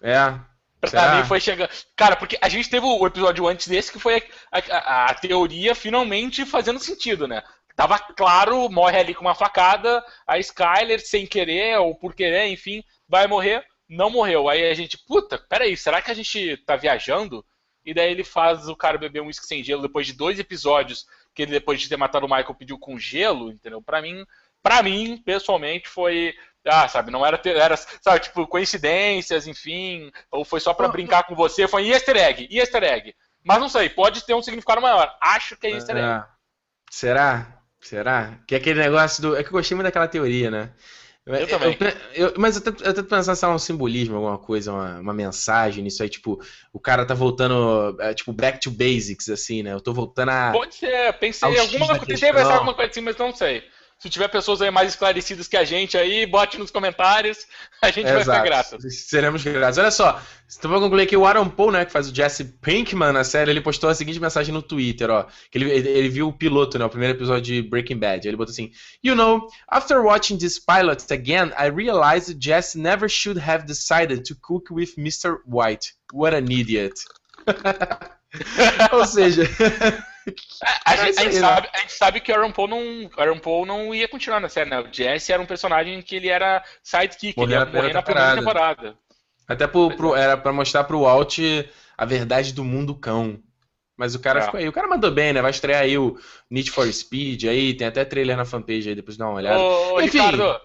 [0.00, 0.38] É.
[0.80, 1.16] Pra Será?
[1.16, 1.70] mim foi chegando.
[1.96, 4.22] Cara, porque a gente teve o episódio antes desse que foi
[4.52, 7.42] a, a- a teoria finalmente fazendo sentido, né?
[7.74, 12.82] Tava claro, morre ali com uma facada, a Skyler, sem querer ou por querer, enfim,
[13.08, 13.64] vai morrer.
[13.88, 14.48] Não morreu.
[14.48, 17.44] Aí a gente, puta, peraí, será que a gente tá viajando?
[17.84, 21.06] E daí ele faz o cara beber um uísque sem gelo depois de dois episódios
[21.34, 23.80] que ele, depois de ter matado o Michael, pediu com gelo, entendeu?
[23.80, 24.26] Pra mim,
[24.62, 26.34] pra mim, pessoalmente, foi.
[26.66, 31.22] Ah, sabe, não era, era, sabe, tipo, coincidências, enfim, ou foi só pra Ah, brincar
[31.22, 33.14] com você, foi easter egg, easter egg.
[33.42, 35.16] Mas não sei, pode ter um significado maior.
[35.22, 36.06] Acho que é easter egg.
[36.06, 36.24] É.
[36.90, 37.62] Será?
[37.80, 38.40] Será?
[38.46, 39.36] Que é aquele negócio do.
[39.36, 40.72] É que eu gostei muito daquela teoria, né?
[41.28, 41.76] Eu também.
[42.14, 45.12] eu- mas eu tento, eu tento pensar se há um simbolismo, alguma coisa, uma, uma
[45.12, 46.40] mensagem nisso aí, tipo,
[46.72, 49.72] o cara tá voltando, é, tipo, back to basics, assim, né?
[49.72, 50.52] Eu tô voltando a.
[50.52, 53.62] Pode ser, pensei em alguma coisa, tentei pensar alguma coisa assim, mas não sei.
[53.98, 57.46] Se tiver pessoas aí mais esclarecidas que a gente aí, bote nos comentários,
[57.82, 58.78] a gente vai ficar Exato.
[58.78, 58.90] grato.
[58.90, 59.78] Seremos gratos.
[59.78, 60.22] Olha só,
[60.56, 63.50] então vou concluir aqui, o Aaron Paul, né, que faz o Jesse Pinkman na série,
[63.50, 66.78] ele postou a seguinte mensagem no Twitter, ó, que ele, ele, ele viu o piloto,
[66.78, 68.70] né, o primeiro episódio de Breaking Bad, ele botou assim,
[69.02, 74.36] You know, after watching this pilot again, I realized Jesse never should have decided to
[74.40, 75.38] cook with Mr.
[75.44, 75.94] White.
[76.12, 76.94] What an idiot.
[78.92, 79.42] Ou seja,
[80.84, 81.40] A, gente, a gente né?
[81.40, 84.48] sabe, a gente sabe que o Aaron Paul, não, Aaron Paul não ia continuar na
[84.48, 84.80] série, né?
[84.80, 88.96] O Jesse era um personagem que ele era sidekick, ele ia morrer na primeira temporada.
[89.46, 91.38] até pro, pro- era pra mostrar pro Walt
[91.96, 93.38] a verdade do mundo cão.
[93.96, 94.42] Mas o cara é.
[94.42, 94.68] ficou aí.
[94.68, 95.42] O cara mandou bem, né?
[95.42, 96.16] Vai estrear aí o
[96.48, 99.58] Need for Speed aí, tem até trailer na fanpage aí, depois dá uma olhada.
[99.58, 100.60] Ô, Enfim, Ricardo,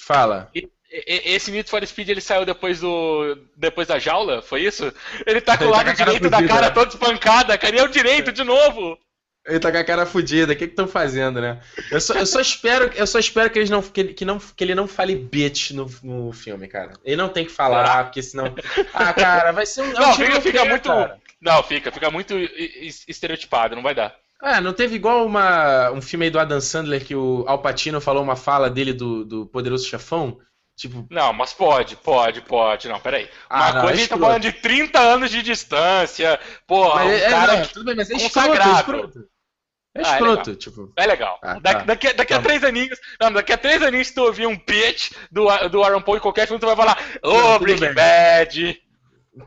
[0.00, 0.50] fala.
[0.88, 3.36] Esse Need for Speed ele saiu depois do.
[3.56, 4.40] depois da jaula?
[4.40, 4.92] Foi isso?
[5.26, 7.88] Ele tá com o lado tá direito da cara todo espancada, cara, e é o
[7.88, 8.96] direito de novo!
[9.46, 11.60] Ele tá com a cara fodida, o que que estão fazendo, né?
[11.90, 14.38] Eu só, eu só espero, eu só espero que, eles não, que, ele, que, não,
[14.38, 16.94] que ele não fale bitch no, no filme, cara.
[17.04, 18.54] Ele não tem que falar, porque senão.
[18.92, 19.92] Ah, cara, vai ser um.
[19.92, 20.88] Não, fica, fica muito.
[20.88, 21.18] Cara.
[21.40, 22.34] Não, fica, fica muito
[23.06, 24.16] estereotipado, não vai dar.
[24.40, 28.00] Ah, não teve igual uma, um filme aí do Adam Sandler que o Al Pacino
[28.00, 30.38] falou uma fala dele do, do Poderoso Chefão?
[30.76, 31.06] Tipo...
[31.10, 32.86] Não, mas pode, pode, pode.
[32.88, 33.30] Não, peraí.
[33.48, 36.38] Ah, uma não, coisa é a gente tá falando de 30 anos de distância.
[36.66, 37.56] Porra, mas, um é, cara.
[37.56, 38.70] Não, tudo bem, mas é consagrado.
[38.70, 39.28] É escroto,
[40.04, 40.92] ah, é tipo.
[40.96, 41.38] É legal.
[41.42, 41.84] Ah, daqui, tá.
[41.84, 42.98] daqui, daqui a tá três aninhos.
[43.20, 46.20] Não, daqui a três aninhos, se tu ouvir um pitch do, do Aaron Paul em
[46.20, 48.82] qualquer filme, tu vai falar, ô, oh, Breaking Bad.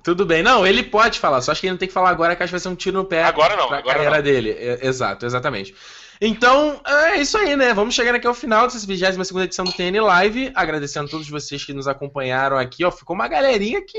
[0.04, 0.44] Tudo bem.
[0.44, 2.52] Não, ele pode falar, só acho que ele não tem que falar agora que acho
[2.52, 3.24] que vai ser um tiro no pé.
[3.24, 4.24] Agora não, agora carreira não.
[4.24, 4.56] dele.
[4.82, 5.74] Exato, exatamente.
[6.22, 7.74] Então, é isso aí, né?
[7.74, 10.52] Vamos chegando aqui ao final dessa 22 edição do TN Live.
[10.54, 12.84] Agradecendo a todos vocês que nos acompanharam aqui.
[12.84, 13.98] Ó, ficou uma galerinha aqui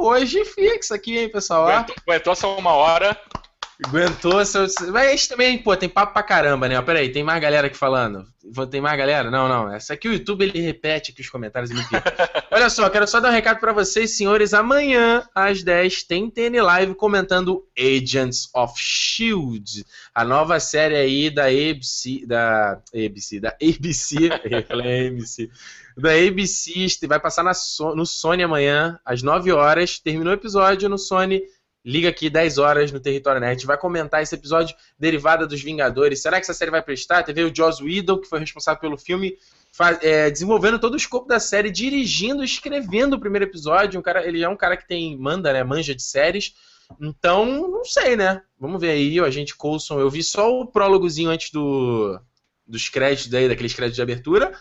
[0.00, 1.68] hoje fixa aqui, hein, pessoal?
[1.68, 3.16] Aguentou, aguentou só uma hora.
[3.86, 4.66] Aguentou seu.
[4.92, 6.80] Mas também, pô, tem papo pra caramba, né?
[6.82, 8.26] Pera aí, tem mais galera aqui falando.
[8.70, 9.30] Tem mais galera?
[9.30, 9.72] Não, não.
[9.72, 11.70] Essa aqui o YouTube ele repete aqui os comentários.
[12.50, 14.52] Olha só, quero só dar um recado para vocês, senhores.
[14.52, 21.46] Amanhã, às 10, tem TN Live comentando Agents of Shield, a nova série aí da
[21.46, 22.26] ABC.
[22.26, 24.16] Da ABC, da ABC.
[24.70, 25.50] ABC.
[25.96, 27.52] Da ABC, vai passar na,
[27.94, 29.98] no Sony amanhã, às 9 horas.
[29.98, 31.42] Terminou o episódio no Sony
[31.84, 33.64] Liga aqui 10 horas no Território Net.
[33.64, 36.20] vai comentar esse episódio derivada dos Vingadores.
[36.20, 37.22] Será que essa série vai prestar?
[37.22, 39.38] Teve o Joss Whedon, que foi responsável pelo filme,
[39.72, 43.98] faz, é, desenvolvendo todo o escopo da série, dirigindo, escrevendo o primeiro episódio.
[43.98, 46.54] Um cara, ele é um cara que tem manda, né, manja de séries.
[47.00, 48.42] Então, não sei, né?
[48.58, 50.00] Vamos ver aí, o agente Coulson.
[50.00, 52.20] Eu vi só o prólogozinho antes do,
[52.66, 54.52] dos créditos aí, daqueles créditos de abertura.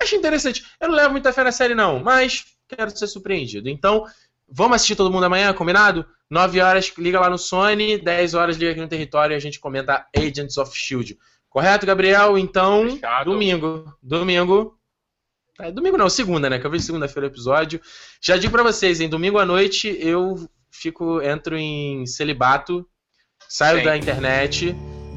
[0.00, 0.64] Achei interessante.
[0.80, 3.68] Eu não levo muita fé na série, não, mas quero ser surpreendido.
[3.68, 4.04] Então,
[4.48, 6.06] vamos assistir todo mundo amanhã, combinado?
[6.30, 9.60] 9 horas, liga lá no Sony, 10 horas liga aqui no território e a gente
[9.60, 11.16] comenta Agents of Shield.
[11.48, 12.36] Correto, Gabriel?
[12.36, 13.30] Então, Fechado.
[13.30, 13.96] domingo.
[14.02, 14.76] Domingo.
[15.58, 16.58] É, domingo não, segunda, né?
[16.58, 17.80] Que eu vi segunda-feira o episódio.
[18.20, 20.36] Já digo pra vocês, em domingo à noite eu
[20.70, 22.86] fico, entro em celibato,
[23.48, 23.84] saio Sim.
[23.84, 24.76] da internet.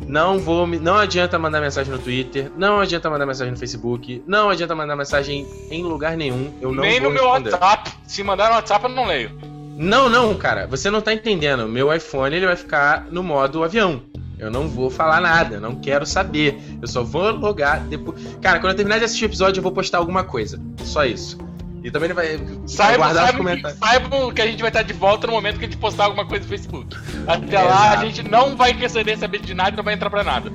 [0.10, 4.49] Não vou, não adianta mandar mensagem no Twitter, não adianta mandar mensagem no Facebook, não
[4.49, 6.51] adianta mandar mensagem em lugar nenhum.
[6.60, 7.91] Eu não Nem no meu WhatsApp.
[8.07, 9.32] Se mandar no WhatsApp eu não leio.
[9.78, 11.68] Não, não, cara, você não tá entendendo.
[11.68, 14.01] Meu iPhone ele vai ficar no modo avião.
[14.39, 16.60] Eu não vou falar nada, não quero saber.
[16.82, 18.20] Eu só vou logar depois.
[18.41, 20.60] Cara, quando eu terminar de assistir o episódio, eu vou postar alguma coisa.
[20.86, 21.38] Só isso.
[21.84, 23.80] E também ele vai, saiba, guardar os comentários.
[23.80, 26.26] Saibam que a gente vai estar de volta no momento que a gente postar alguma
[26.26, 26.96] coisa no Facebook.
[27.26, 28.02] Até é, lá, exato.
[28.02, 30.52] a gente não vai querer saber de nada e não vai entrar pra nada.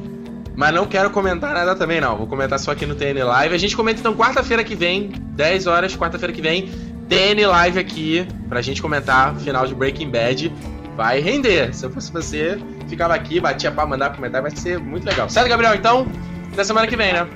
[0.57, 2.17] Mas não quero comentar nada também, não.
[2.17, 3.55] Vou comentar só aqui no TN Live.
[3.55, 6.71] A gente comenta então quarta-feira que vem, 10 horas, quarta-feira que vem.
[7.09, 10.53] TN Live aqui pra gente comentar final de Breaking Bad.
[10.97, 11.75] Vai render.
[11.75, 12.57] Se eu fosse você,
[12.89, 15.29] ficava aqui, batia pra mandar comentar, vai ser muito legal.
[15.29, 15.75] Certo, Gabriel?
[15.75, 16.07] Então,
[16.53, 17.27] até semana que vem, né?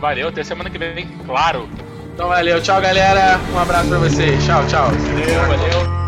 [0.00, 1.68] Valeu, até semana que vem, claro.
[2.16, 3.38] Então valeu, tchau galera.
[3.52, 4.42] Um abraço pra vocês.
[4.42, 4.88] Tchau, tchau.
[4.88, 6.05] Valeu, valeu.